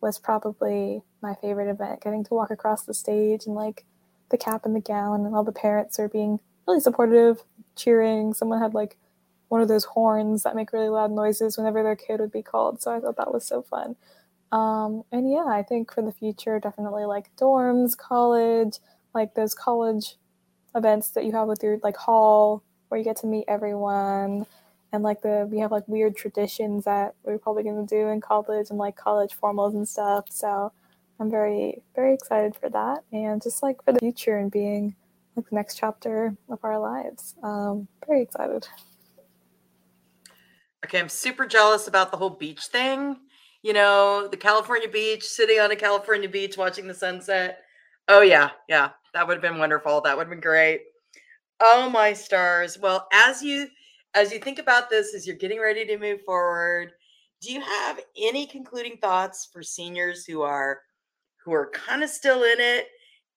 was 0.00 0.18
probably 0.18 1.02
my 1.20 1.34
favorite 1.34 1.70
event 1.70 2.02
getting 2.02 2.24
to 2.24 2.34
walk 2.34 2.50
across 2.50 2.84
the 2.84 2.94
stage 2.94 3.46
and 3.46 3.54
like 3.54 3.84
the 4.32 4.38
cap 4.38 4.66
and 4.66 4.74
the 4.74 4.80
gown 4.80 5.24
and 5.24 5.34
all 5.34 5.44
the 5.44 5.52
parents 5.52 6.00
are 6.00 6.08
being 6.08 6.40
really 6.66 6.80
supportive, 6.80 7.42
cheering. 7.76 8.34
Someone 8.34 8.60
had 8.60 8.74
like 8.74 8.96
one 9.48 9.60
of 9.60 9.68
those 9.68 9.84
horns 9.84 10.42
that 10.42 10.56
make 10.56 10.72
really 10.72 10.88
loud 10.88 11.12
noises 11.12 11.56
whenever 11.56 11.84
their 11.84 11.94
kid 11.94 12.18
would 12.18 12.32
be 12.32 12.42
called. 12.42 12.82
So 12.82 12.90
I 12.92 12.98
thought 12.98 13.16
that 13.18 13.32
was 13.32 13.44
so 13.44 13.62
fun. 13.62 13.94
Um, 14.50 15.04
and 15.12 15.30
yeah, 15.30 15.46
I 15.46 15.62
think 15.62 15.92
for 15.94 16.02
the 16.02 16.12
future, 16.12 16.58
definitely 16.58 17.04
like 17.04 17.30
dorms, 17.36 17.96
college, 17.96 18.78
like 19.14 19.34
those 19.34 19.54
college 19.54 20.16
events 20.74 21.10
that 21.10 21.24
you 21.24 21.32
have 21.32 21.48
with 21.48 21.62
your 21.62 21.78
like 21.82 21.96
hall 21.96 22.62
where 22.88 22.98
you 22.98 23.04
get 23.04 23.16
to 23.16 23.26
meet 23.26 23.44
everyone 23.48 24.46
and 24.92 25.02
like 25.02 25.22
the 25.22 25.48
we 25.50 25.58
have 25.58 25.72
like 25.72 25.86
weird 25.88 26.16
traditions 26.16 26.84
that 26.84 27.14
we're 27.24 27.38
probably 27.38 27.62
to 27.62 27.86
do 27.86 28.08
in 28.08 28.20
college 28.20 28.68
and 28.70 28.78
like 28.78 28.96
college 28.96 29.36
formals 29.38 29.74
and 29.74 29.88
stuff 29.88 30.26
so 30.30 30.72
i'm 31.22 31.30
very 31.30 31.82
very 31.94 32.14
excited 32.14 32.54
for 32.54 32.68
that 32.68 33.04
and 33.12 33.42
just 33.42 33.62
like 33.62 33.82
for 33.84 33.92
the 33.92 33.98
future 33.98 34.38
and 34.38 34.50
being 34.50 34.94
like 35.36 35.48
the 35.48 35.54
next 35.54 35.76
chapter 35.76 36.36
of 36.50 36.58
our 36.62 36.78
lives 36.78 37.34
um 37.42 37.88
very 38.06 38.22
excited 38.22 38.66
okay 40.84 41.00
i'm 41.00 41.08
super 41.08 41.46
jealous 41.46 41.88
about 41.88 42.10
the 42.10 42.16
whole 42.16 42.30
beach 42.30 42.66
thing 42.66 43.16
you 43.62 43.72
know, 43.72 44.28
the 44.28 44.36
California 44.36 44.88
beach, 44.88 45.22
sitting 45.22 45.60
on 45.60 45.70
a 45.70 45.76
California 45.76 46.28
beach 46.28 46.56
watching 46.56 46.88
the 46.88 46.94
sunset. 46.94 47.60
Oh 48.08 48.20
yeah, 48.20 48.50
yeah, 48.68 48.90
that 49.14 49.26
would 49.26 49.34
have 49.34 49.42
been 49.42 49.58
wonderful. 49.58 50.00
That 50.00 50.16
would 50.16 50.24
have 50.24 50.30
been 50.30 50.40
great. 50.40 50.82
Oh 51.60 51.88
my 51.88 52.12
stars. 52.12 52.78
Well, 52.78 53.06
as 53.12 53.42
you 53.42 53.68
as 54.14 54.32
you 54.32 54.40
think 54.40 54.58
about 54.58 54.90
this 54.90 55.14
as 55.14 55.26
you're 55.26 55.36
getting 55.36 55.60
ready 55.60 55.86
to 55.86 55.96
move 55.96 56.22
forward, 56.22 56.90
do 57.40 57.52
you 57.52 57.60
have 57.60 58.00
any 58.20 58.46
concluding 58.46 58.96
thoughts 58.96 59.48
for 59.52 59.62
seniors 59.62 60.26
who 60.26 60.42
are 60.42 60.80
who 61.44 61.52
are 61.52 61.70
kind 61.70 62.02
of 62.02 62.10
still 62.10 62.42
in 62.42 62.60
it 62.60 62.88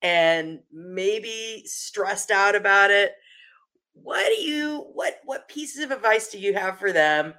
and 0.01 0.59
maybe 0.71 1.63
stressed 1.65 2.31
out 2.31 2.55
about 2.55 2.91
it? 2.91 3.13
What 3.93 4.27
do 4.27 4.41
you 4.41 4.87
what 4.93 5.19
what 5.23 5.47
pieces 5.47 5.83
of 5.83 5.91
advice 5.91 6.27
do 6.29 6.37
you 6.37 6.53
have 6.53 6.77
for 6.79 6.91
them? 6.91 7.33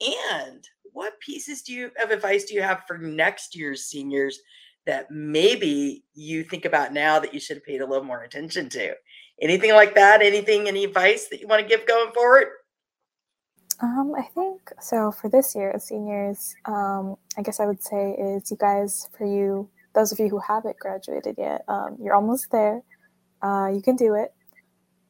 And 0.00 0.66
what 0.92 1.20
pieces 1.20 1.62
do 1.62 1.72
you 1.72 1.90
of 2.02 2.10
advice 2.10 2.44
do 2.44 2.54
you 2.54 2.62
have 2.62 2.82
for 2.86 2.98
next 2.98 3.56
year's 3.56 3.84
seniors 3.84 4.38
that 4.86 5.10
maybe 5.10 6.04
you 6.14 6.44
think 6.44 6.64
about 6.64 6.92
now 6.92 7.18
that 7.18 7.34
you 7.34 7.40
should 7.40 7.56
have 7.56 7.64
paid 7.64 7.80
a 7.80 7.86
little 7.86 8.04
more 8.04 8.22
attention 8.22 8.68
to? 8.70 8.94
Anything 9.40 9.72
like 9.72 9.94
that? 9.94 10.22
Anything, 10.22 10.66
any 10.66 10.84
advice 10.84 11.28
that 11.28 11.40
you 11.40 11.46
want 11.46 11.62
to 11.62 11.68
give 11.68 11.86
going 11.86 12.12
forward? 12.12 12.48
Um, 13.80 14.12
I 14.18 14.22
think 14.22 14.72
so. 14.80 15.12
For 15.12 15.28
this 15.28 15.54
year, 15.54 15.70
as 15.70 15.86
seniors, 15.86 16.54
um, 16.64 17.16
I 17.36 17.42
guess 17.42 17.60
I 17.60 17.66
would 17.66 17.82
say 17.82 18.16
is 18.18 18.50
you 18.50 18.56
guys, 18.56 19.08
for 19.16 19.24
you, 19.24 19.68
those 19.94 20.12
of 20.12 20.18
you 20.18 20.28
who 20.28 20.38
haven't 20.38 20.78
graduated 20.78 21.36
yet, 21.38 21.64
um, 21.68 21.96
you're 22.00 22.14
almost 22.14 22.50
there. 22.50 22.82
Uh, 23.42 23.70
you 23.74 23.82
can 23.82 23.96
do 23.96 24.14
it. 24.14 24.32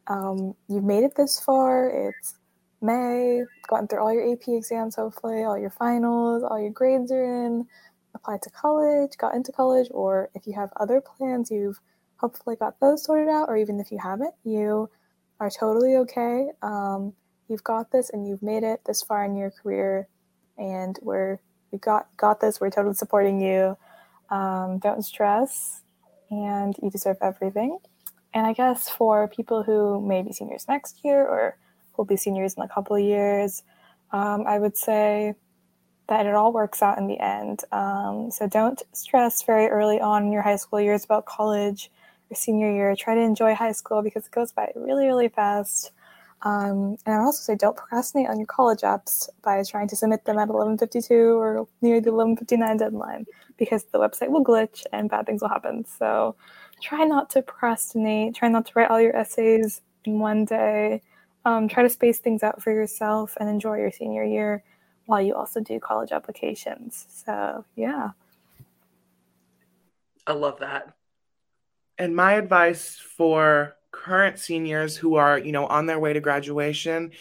Um, 0.06 0.54
you've 0.68 0.84
made 0.84 1.04
it 1.04 1.14
this 1.16 1.38
far. 1.40 1.90
It's 1.90 2.36
May, 2.80 3.42
gotten 3.68 3.88
through 3.88 4.00
all 4.00 4.12
your 4.12 4.32
AP 4.32 4.48
exams, 4.48 4.96
hopefully, 4.96 5.42
all 5.44 5.58
your 5.58 5.70
finals, 5.70 6.44
all 6.44 6.60
your 6.60 6.70
grades 6.70 7.10
are 7.10 7.24
in, 7.24 7.66
applied 8.14 8.42
to 8.42 8.50
college, 8.50 9.16
got 9.18 9.34
into 9.34 9.52
college, 9.52 9.88
or 9.90 10.30
if 10.34 10.46
you 10.46 10.52
have 10.54 10.70
other 10.76 11.00
plans, 11.00 11.50
you've 11.50 11.80
hopefully 12.16 12.56
got 12.56 12.78
those 12.80 13.04
sorted 13.04 13.28
out, 13.28 13.48
or 13.48 13.56
even 13.56 13.80
if 13.80 13.90
you 13.90 13.98
haven't, 13.98 14.34
you 14.44 14.88
are 15.40 15.50
totally 15.50 15.96
okay. 15.96 16.48
Um, 16.62 17.12
you've 17.48 17.64
got 17.64 17.90
this 17.90 18.10
and 18.10 18.26
you've 18.26 18.42
made 18.42 18.62
it 18.62 18.80
this 18.86 19.02
far 19.02 19.24
in 19.24 19.36
your 19.36 19.50
career, 19.50 20.08
and 20.56 20.98
we're 21.02 21.38
we 21.72 21.78
got 21.78 22.08
got 22.16 22.40
this. 22.40 22.60
We're 22.60 22.70
totally 22.70 22.94
supporting 22.94 23.40
you. 23.40 23.76
Um, 24.30 24.78
don't 24.78 25.02
stress, 25.04 25.82
and 26.30 26.74
you 26.82 26.90
deserve 26.90 27.18
everything. 27.22 27.78
and 28.34 28.46
I 28.46 28.52
guess 28.52 28.88
for 28.88 29.28
people 29.28 29.62
who 29.62 30.00
may 30.00 30.22
be 30.22 30.32
seniors 30.32 30.66
next 30.68 31.00
year 31.04 31.26
or 31.26 31.56
will 31.96 32.04
be 32.04 32.16
seniors 32.16 32.54
in 32.54 32.62
a 32.62 32.68
couple 32.68 32.96
of 32.96 33.02
years, 33.02 33.62
um, 34.12 34.44
I 34.46 34.58
would 34.58 34.76
say 34.76 35.34
that 36.08 36.26
it 36.26 36.34
all 36.34 36.52
works 36.52 36.82
out 36.82 36.98
in 36.98 37.06
the 37.06 37.18
end. 37.20 37.60
Um, 37.72 38.30
so 38.30 38.46
don't 38.48 38.82
stress 38.92 39.42
very 39.42 39.66
early 39.66 40.00
on 40.00 40.24
in 40.24 40.32
your 40.32 40.42
high 40.42 40.56
school 40.56 40.80
years 40.80 41.04
about 41.04 41.26
college 41.26 41.90
or 42.30 42.36
senior 42.36 42.70
year. 42.72 42.94
Try 42.96 43.14
to 43.14 43.20
enjoy 43.20 43.54
high 43.54 43.72
school 43.72 44.02
because 44.02 44.26
it 44.26 44.32
goes 44.32 44.52
by 44.52 44.72
really, 44.76 45.06
really 45.06 45.28
fast. 45.28 45.92
Um, 46.42 46.96
and 47.04 47.14
I 47.14 47.18
would 47.18 47.24
also 47.26 47.42
say 47.42 47.56
don't 47.56 47.76
procrastinate 47.76 48.28
on 48.28 48.38
your 48.38 48.46
college 48.46 48.80
apps 48.82 49.28
by 49.42 49.62
trying 49.64 49.88
to 49.88 49.96
submit 49.96 50.24
them 50.24 50.38
at 50.38 50.48
11:52 50.48 51.36
or 51.38 51.66
near 51.82 52.00
the 52.00 52.10
11:59 52.10 52.76
deadline 52.78 53.26
because 53.58 53.84
the 53.84 53.98
website 53.98 54.30
will 54.30 54.44
glitch 54.44 54.86
and 54.92 55.10
bad 55.10 55.26
things 55.26 55.42
will 55.42 55.48
happen. 55.48 55.84
So 55.84 56.36
try 56.80 57.04
not 57.04 57.30
to 57.30 57.42
procrastinate. 57.42 58.34
Try 58.34 58.48
not 58.48 58.66
to 58.66 58.72
write 58.74 58.90
all 58.90 59.00
your 59.00 59.14
essays 59.14 59.82
in 60.04 60.18
one 60.20 60.44
day. 60.44 61.02
Um, 61.44 61.68
try 61.68 61.82
to 61.82 61.90
space 61.90 62.18
things 62.18 62.42
out 62.42 62.62
for 62.62 62.72
yourself 62.72 63.36
and 63.38 63.48
enjoy 63.48 63.78
your 63.78 63.92
senior 63.92 64.24
year 64.24 64.62
while 65.06 65.22
you 65.22 65.34
also 65.34 65.60
do 65.60 65.80
college 65.80 66.12
applications. 66.12 67.06
So 67.08 67.64
yeah. 67.74 68.10
I 70.26 70.32
love 70.32 70.60
that. 70.60 70.94
And 71.98 72.14
my 72.14 72.34
advice 72.34 72.96
for 72.96 73.76
current 73.90 74.38
seniors 74.38 74.96
who 74.96 75.16
are, 75.16 75.38
you 75.38 75.52
know, 75.52 75.66
on 75.66 75.86
their 75.86 75.98
way 75.98 76.12
to 76.12 76.20
graduation, 76.20 77.12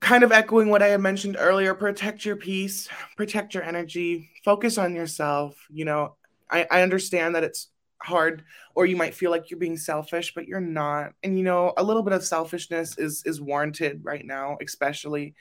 kind 0.00 0.24
of 0.24 0.32
echoing 0.32 0.68
what 0.68 0.82
I 0.82 0.88
had 0.88 1.00
mentioned 1.00 1.36
earlier, 1.38 1.74
protect 1.74 2.24
your 2.24 2.36
peace, 2.36 2.88
protect 3.16 3.54
your 3.54 3.62
energy, 3.62 4.30
focus 4.44 4.78
on 4.78 4.94
yourself. 4.94 5.56
You 5.70 5.84
know, 5.84 6.16
I, 6.50 6.66
I 6.70 6.82
understand 6.82 7.34
that 7.34 7.44
it's 7.44 7.68
hard 8.02 8.44
or 8.74 8.86
you 8.86 8.96
might 8.96 9.14
feel 9.14 9.30
like 9.30 9.50
you're 9.50 9.60
being 9.60 9.76
selfish 9.76 10.32
but 10.34 10.46
you're 10.46 10.58
not 10.58 11.12
and 11.22 11.36
you 11.36 11.44
know 11.44 11.74
a 11.76 11.82
little 11.82 12.02
bit 12.02 12.14
of 12.14 12.24
selfishness 12.24 12.96
is 12.96 13.22
is 13.26 13.42
warranted 13.42 14.00
right 14.02 14.24
now 14.24 14.56
especially 14.62 15.34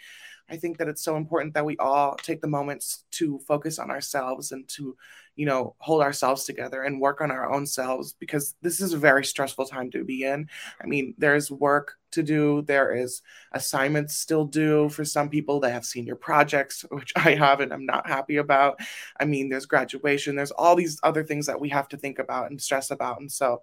I 0.49 0.57
think 0.57 0.77
that 0.77 0.88
it's 0.88 1.03
so 1.03 1.15
important 1.15 1.53
that 1.53 1.65
we 1.65 1.77
all 1.77 2.15
take 2.15 2.41
the 2.41 2.47
moments 2.47 3.05
to 3.12 3.39
focus 3.47 3.79
on 3.79 3.91
ourselves 3.91 4.51
and 4.51 4.67
to, 4.69 4.95
you 5.35 5.45
know, 5.45 5.75
hold 5.79 6.01
ourselves 6.01 6.43
together 6.43 6.83
and 6.83 6.99
work 6.99 7.21
on 7.21 7.31
our 7.31 7.51
own 7.53 7.65
selves 7.65 8.13
because 8.13 8.55
this 8.62 8.81
is 8.81 8.93
a 8.93 8.97
very 8.97 9.23
stressful 9.23 9.65
time 9.65 9.91
to 9.91 10.03
be 10.03 10.23
in. 10.23 10.47
I 10.81 10.88
mean, 10.88 11.13
there's 11.17 11.51
work 11.51 11.97
to 12.12 12.23
do, 12.23 12.63
there 12.63 12.95
is 12.95 13.21
assignments 13.51 14.15
still 14.15 14.45
due 14.45 14.89
for 14.89 15.05
some 15.05 15.29
people 15.29 15.59
that 15.59 15.71
have 15.71 15.85
senior 15.85 16.15
projects, 16.15 16.83
which 16.91 17.13
I 17.15 17.35
have 17.35 17.59
and 17.59 17.71
I'm 17.71 17.85
not 17.85 18.07
happy 18.07 18.38
about. 18.38 18.79
I 19.19 19.25
mean, 19.25 19.49
there's 19.49 19.65
graduation, 19.65 20.35
there's 20.35 20.51
all 20.51 20.75
these 20.75 20.99
other 21.03 21.23
things 21.23 21.45
that 21.45 21.62
we 21.62 21.69
have 21.69 21.88
to 21.89 21.97
think 21.97 22.19
about 22.19 22.49
and 22.49 22.62
stress 22.62 22.91
about. 22.91 23.19
And 23.19 23.31
so, 23.31 23.62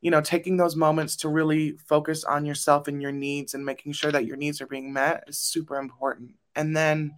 you 0.00 0.10
know, 0.10 0.20
taking 0.20 0.56
those 0.56 0.76
moments 0.76 1.16
to 1.16 1.28
really 1.28 1.72
focus 1.88 2.24
on 2.24 2.44
yourself 2.44 2.88
and 2.88 3.00
your 3.00 3.12
needs 3.12 3.54
and 3.54 3.64
making 3.64 3.92
sure 3.92 4.12
that 4.12 4.26
your 4.26 4.36
needs 4.36 4.60
are 4.60 4.66
being 4.66 4.92
met 4.92 5.24
is 5.26 5.38
super 5.38 5.76
important. 5.76 6.34
And 6.54 6.76
then 6.76 7.14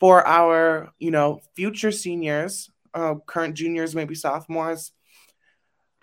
for 0.00 0.26
our, 0.26 0.92
you 0.98 1.10
know, 1.10 1.40
future 1.54 1.92
seniors, 1.92 2.70
uh, 2.92 3.14
current 3.26 3.54
juniors, 3.54 3.94
maybe 3.94 4.14
sophomores, 4.14 4.92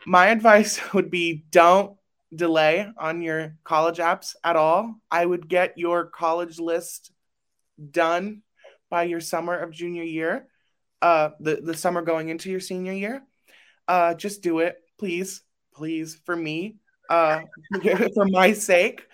my 0.06 0.28
advice 0.28 0.80
would 0.94 1.12
be 1.12 1.44
don't 1.52 1.98
delay 2.34 2.88
on 2.98 3.22
your 3.22 3.58
college 3.64 3.98
apps 3.98 4.36
at 4.44 4.56
all. 4.56 4.96
I 5.10 5.26
would 5.26 5.50
get 5.50 5.78
your 5.78 6.06
college 6.06 6.60
list 6.60 7.12
done 7.92 8.44
by 8.90 9.04
your 9.04 9.20
summer 9.20 9.58
of 9.58 9.72
junior 9.72 10.04
year, 10.04 10.48
uh, 11.02 11.30
the, 11.40 11.58
the 11.58 11.76
summer 11.76 12.02
going 12.02 12.30
into 12.30 12.50
your 12.50 12.60
senior 12.60 12.94
year. 12.94 13.22
Uh, 13.88 14.14
just 14.14 14.42
do 14.42 14.60
it, 14.60 14.78
please 14.98 15.42
please, 15.74 16.20
for 16.26 16.36
me, 16.36 16.76
uh, 17.10 17.42
for 18.14 18.26
my 18.26 18.54
sake, 18.54 19.08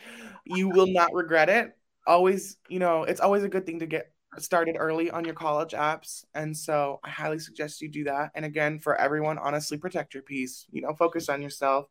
you 0.46 0.70
will 0.70 0.88
not 0.88 1.14
regret 1.14 1.50
it. 1.50 1.78
Always, 2.06 2.58
you 2.70 2.80
know, 2.80 3.04
it's 3.04 3.20
always 3.20 3.44
a 3.44 3.50
good 3.50 3.66
thing 3.66 3.80
to 3.80 3.86
get 3.86 4.12
started 4.38 4.76
early 4.78 5.10
on 5.10 5.26
your 5.26 5.34
college 5.34 5.72
apps. 5.72 6.24
And 6.34 6.56
so 6.56 7.00
I 7.04 7.10
highly 7.10 7.40
suggest 7.40 7.82
you 7.82 7.90
do 7.90 8.06
that. 8.06 8.32
And 8.36 8.46
again, 8.46 8.80
for 8.80 8.96
everyone, 8.96 9.38
honestly, 9.38 9.78
protect 9.78 10.14
your 10.14 10.24
peace, 10.24 10.66
you 10.72 10.82
know, 10.82 10.94
focus 10.94 11.30
on 11.30 11.42
yourself. 11.42 11.88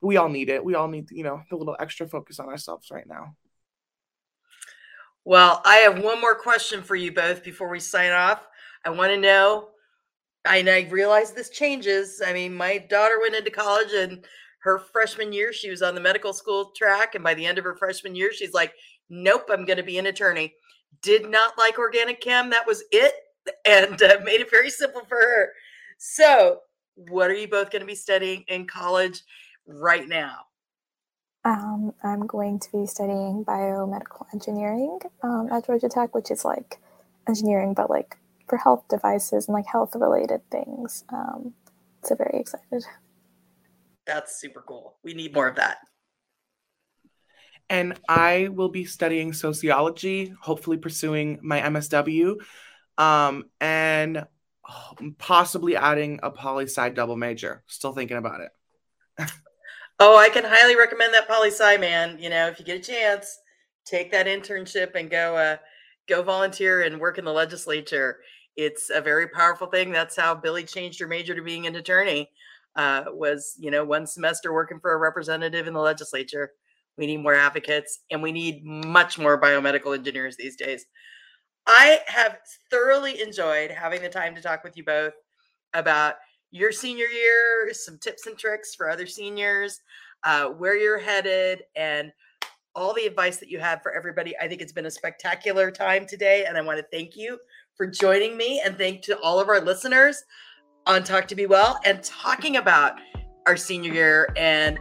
We 0.00 0.16
all 0.16 0.28
need 0.28 0.48
it. 0.48 0.64
We 0.64 0.74
all 0.74 0.88
need, 0.88 1.10
you 1.10 1.24
know, 1.24 1.42
the 1.50 1.56
little 1.56 1.76
extra 1.78 2.08
focus 2.08 2.40
on 2.40 2.46
ourselves 2.48 2.90
right 2.90 3.06
now. 3.06 3.36
Well, 5.24 5.60
I 5.64 5.76
have 5.78 6.02
one 6.02 6.20
more 6.20 6.34
question 6.34 6.82
for 6.82 6.96
you 6.96 7.12
both 7.12 7.44
before 7.44 7.68
we 7.68 7.80
sign 7.80 8.12
off. 8.12 8.46
I 8.84 8.90
want 8.90 9.12
to 9.12 9.18
know 9.18 9.70
and 10.56 10.68
I 10.68 10.88
realize 10.90 11.32
this 11.32 11.50
changes. 11.50 12.22
I 12.24 12.32
mean, 12.32 12.54
my 12.54 12.78
daughter 12.78 13.20
went 13.20 13.34
into 13.34 13.50
college 13.50 13.92
and 13.92 14.24
her 14.60 14.78
freshman 14.78 15.32
year, 15.32 15.52
she 15.52 15.70
was 15.70 15.82
on 15.82 15.94
the 15.94 16.00
medical 16.00 16.32
school 16.32 16.72
track. 16.76 17.14
And 17.14 17.22
by 17.22 17.34
the 17.34 17.46
end 17.46 17.58
of 17.58 17.64
her 17.64 17.76
freshman 17.76 18.14
year, 18.14 18.32
she's 18.32 18.52
like, 18.52 18.72
nope, 19.08 19.46
I'm 19.50 19.64
going 19.64 19.76
to 19.76 19.82
be 19.82 19.98
an 19.98 20.06
attorney. 20.06 20.54
Did 21.02 21.30
not 21.30 21.56
like 21.56 21.78
organic 21.78 22.20
chem. 22.20 22.50
That 22.50 22.66
was 22.66 22.82
it. 22.90 23.12
And 23.66 24.02
uh, 24.02 24.18
made 24.24 24.40
it 24.40 24.50
very 24.50 24.68
simple 24.68 25.02
for 25.08 25.16
her. 25.16 25.52
So, 25.96 26.58
what 26.94 27.30
are 27.30 27.34
you 27.34 27.48
both 27.48 27.70
going 27.70 27.80
to 27.80 27.86
be 27.86 27.94
studying 27.94 28.44
in 28.48 28.66
college 28.66 29.22
right 29.66 30.06
now? 30.06 30.36
Um, 31.44 31.94
I'm 32.02 32.26
going 32.26 32.58
to 32.58 32.72
be 32.72 32.86
studying 32.86 33.44
biomedical 33.44 34.26
engineering 34.34 34.98
um, 35.22 35.48
at 35.50 35.64
Georgia 35.66 35.88
Tech, 35.88 36.14
which 36.14 36.30
is 36.30 36.44
like 36.44 36.78
engineering, 37.26 37.72
but 37.72 37.88
like 37.88 38.18
for 38.48 38.56
health 38.56 38.84
devices 38.88 39.46
and 39.46 39.54
like 39.54 39.66
health 39.66 39.94
related 39.94 40.40
things. 40.50 41.04
Um, 41.10 41.54
so 42.02 42.14
very 42.14 42.40
excited. 42.40 42.84
That's 44.06 44.40
super 44.40 44.64
cool. 44.66 44.96
We 45.02 45.14
need 45.14 45.34
more 45.34 45.48
of 45.48 45.56
that. 45.56 45.78
And 47.70 47.98
I 48.08 48.48
will 48.50 48.70
be 48.70 48.86
studying 48.86 49.34
sociology, 49.34 50.32
hopefully 50.40 50.78
pursuing 50.78 51.38
my 51.42 51.60
MSW, 51.60 52.36
um, 52.96 53.44
and 53.60 54.26
possibly 55.18 55.76
adding 55.76 56.20
a 56.22 56.30
poli 56.30 56.64
sci 56.64 56.88
double 56.90 57.16
major. 57.16 57.62
Still 57.66 57.92
thinking 57.92 58.16
about 58.16 58.40
it. 58.40 58.50
oh, 59.98 60.16
I 60.16 60.30
can 60.30 60.44
highly 60.46 60.76
recommend 60.76 61.12
that 61.12 61.28
poli 61.28 61.50
sci, 61.50 61.76
man. 61.76 62.18
You 62.18 62.30
know, 62.30 62.48
if 62.48 62.58
you 62.58 62.64
get 62.64 62.78
a 62.78 62.92
chance, 62.92 63.38
take 63.84 64.12
that 64.12 64.26
internship 64.26 64.94
and 64.94 65.10
go 65.10 65.36
uh, 65.36 65.56
go 66.08 66.22
volunteer 66.22 66.82
and 66.82 66.98
work 66.98 67.18
in 67.18 67.24
the 67.24 67.32
legislature 67.32 68.18
it's 68.58 68.90
a 68.92 69.00
very 69.00 69.28
powerful 69.28 69.68
thing. 69.68 69.92
That's 69.92 70.16
how 70.16 70.34
Billy 70.34 70.64
changed 70.64 70.98
her 70.98 71.06
major 71.06 71.32
to 71.32 71.42
being 71.42 71.66
an 71.66 71.76
attorney. 71.76 72.28
Uh, 72.74 73.04
was 73.08 73.54
you 73.58 73.70
know 73.70 73.84
one 73.84 74.06
semester 74.06 74.52
working 74.52 74.78
for 74.80 74.92
a 74.92 74.98
representative 74.98 75.66
in 75.66 75.72
the 75.72 75.80
legislature. 75.80 76.50
We 76.98 77.06
need 77.06 77.22
more 77.22 77.34
advocates, 77.34 78.00
and 78.10 78.20
we 78.20 78.32
need 78.32 78.64
much 78.64 79.16
more 79.16 79.40
biomedical 79.40 79.96
engineers 79.96 80.36
these 80.36 80.56
days. 80.56 80.84
I 81.66 82.00
have 82.08 82.38
thoroughly 82.70 83.22
enjoyed 83.22 83.70
having 83.70 84.02
the 84.02 84.08
time 84.08 84.34
to 84.34 84.42
talk 84.42 84.64
with 84.64 84.76
you 84.76 84.84
both 84.84 85.12
about 85.74 86.14
your 86.50 86.72
senior 86.72 87.06
year, 87.06 87.72
some 87.72 87.98
tips 87.98 88.26
and 88.26 88.36
tricks 88.36 88.74
for 88.74 88.90
other 88.90 89.06
seniors, 89.06 89.80
uh, 90.24 90.46
where 90.46 90.76
you're 90.76 90.98
headed, 90.98 91.62
and 91.76 92.10
all 92.74 92.92
the 92.92 93.06
advice 93.06 93.36
that 93.36 93.50
you 93.50 93.60
have 93.60 93.82
for 93.82 93.92
everybody. 93.92 94.36
I 94.38 94.48
think 94.48 94.60
it's 94.60 94.72
been 94.72 94.86
a 94.86 94.90
spectacular 94.90 95.70
time 95.70 96.06
today, 96.06 96.44
and 96.46 96.58
I 96.58 96.60
want 96.62 96.78
to 96.78 96.86
thank 96.92 97.16
you 97.16 97.38
for 97.78 97.86
joining 97.86 98.36
me 98.36 98.60
and 98.64 98.76
thank 98.76 99.02
to 99.02 99.16
all 99.20 99.38
of 99.38 99.48
our 99.48 99.60
listeners 99.60 100.24
on 100.86 101.04
Talk 101.04 101.28
to 101.28 101.36
Be 101.36 101.46
Well 101.46 101.78
and 101.84 102.02
talking 102.02 102.56
about 102.56 102.96
our 103.46 103.56
senior 103.56 103.92
year 103.92 104.32
and 104.36 104.80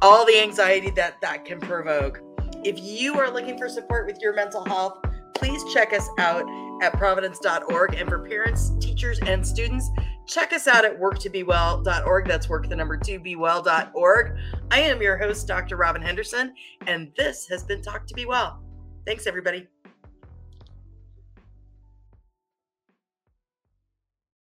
all 0.00 0.24
the 0.24 0.40
anxiety 0.40 0.90
that 0.90 1.20
that 1.22 1.44
can 1.44 1.58
provoke. 1.58 2.20
If 2.64 2.78
you 2.78 3.18
are 3.18 3.28
looking 3.30 3.58
for 3.58 3.68
support 3.68 4.06
with 4.06 4.20
your 4.22 4.32
mental 4.32 4.64
health, 4.64 5.04
please 5.34 5.60
check 5.74 5.92
us 5.92 6.08
out 6.18 6.44
at 6.82 6.92
providence.org. 6.92 7.94
And 7.94 8.08
for 8.08 8.20
parents, 8.20 8.70
teachers, 8.78 9.18
and 9.26 9.44
students, 9.44 9.90
check 10.28 10.52
us 10.52 10.68
out 10.68 10.84
at 10.84 11.00
worktobewell.org. 11.00 12.28
That's 12.28 12.48
work 12.48 12.68
the 12.68 12.76
number 12.76 12.96
two 12.96 13.18
be 13.18 13.34
well.org. 13.34 14.38
I 14.70 14.80
am 14.80 15.02
your 15.02 15.18
host, 15.18 15.48
Dr. 15.48 15.76
Robin 15.76 16.00
Henderson, 16.00 16.54
and 16.86 17.10
this 17.16 17.48
has 17.48 17.64
been 17.64 17.82
Talk 17.82 18.06
to 18.06 18.14
Be 18.14 18.24
Well. 18.24 18.62
Thanks, 19.04 19.26
everybody. 19.26 19.66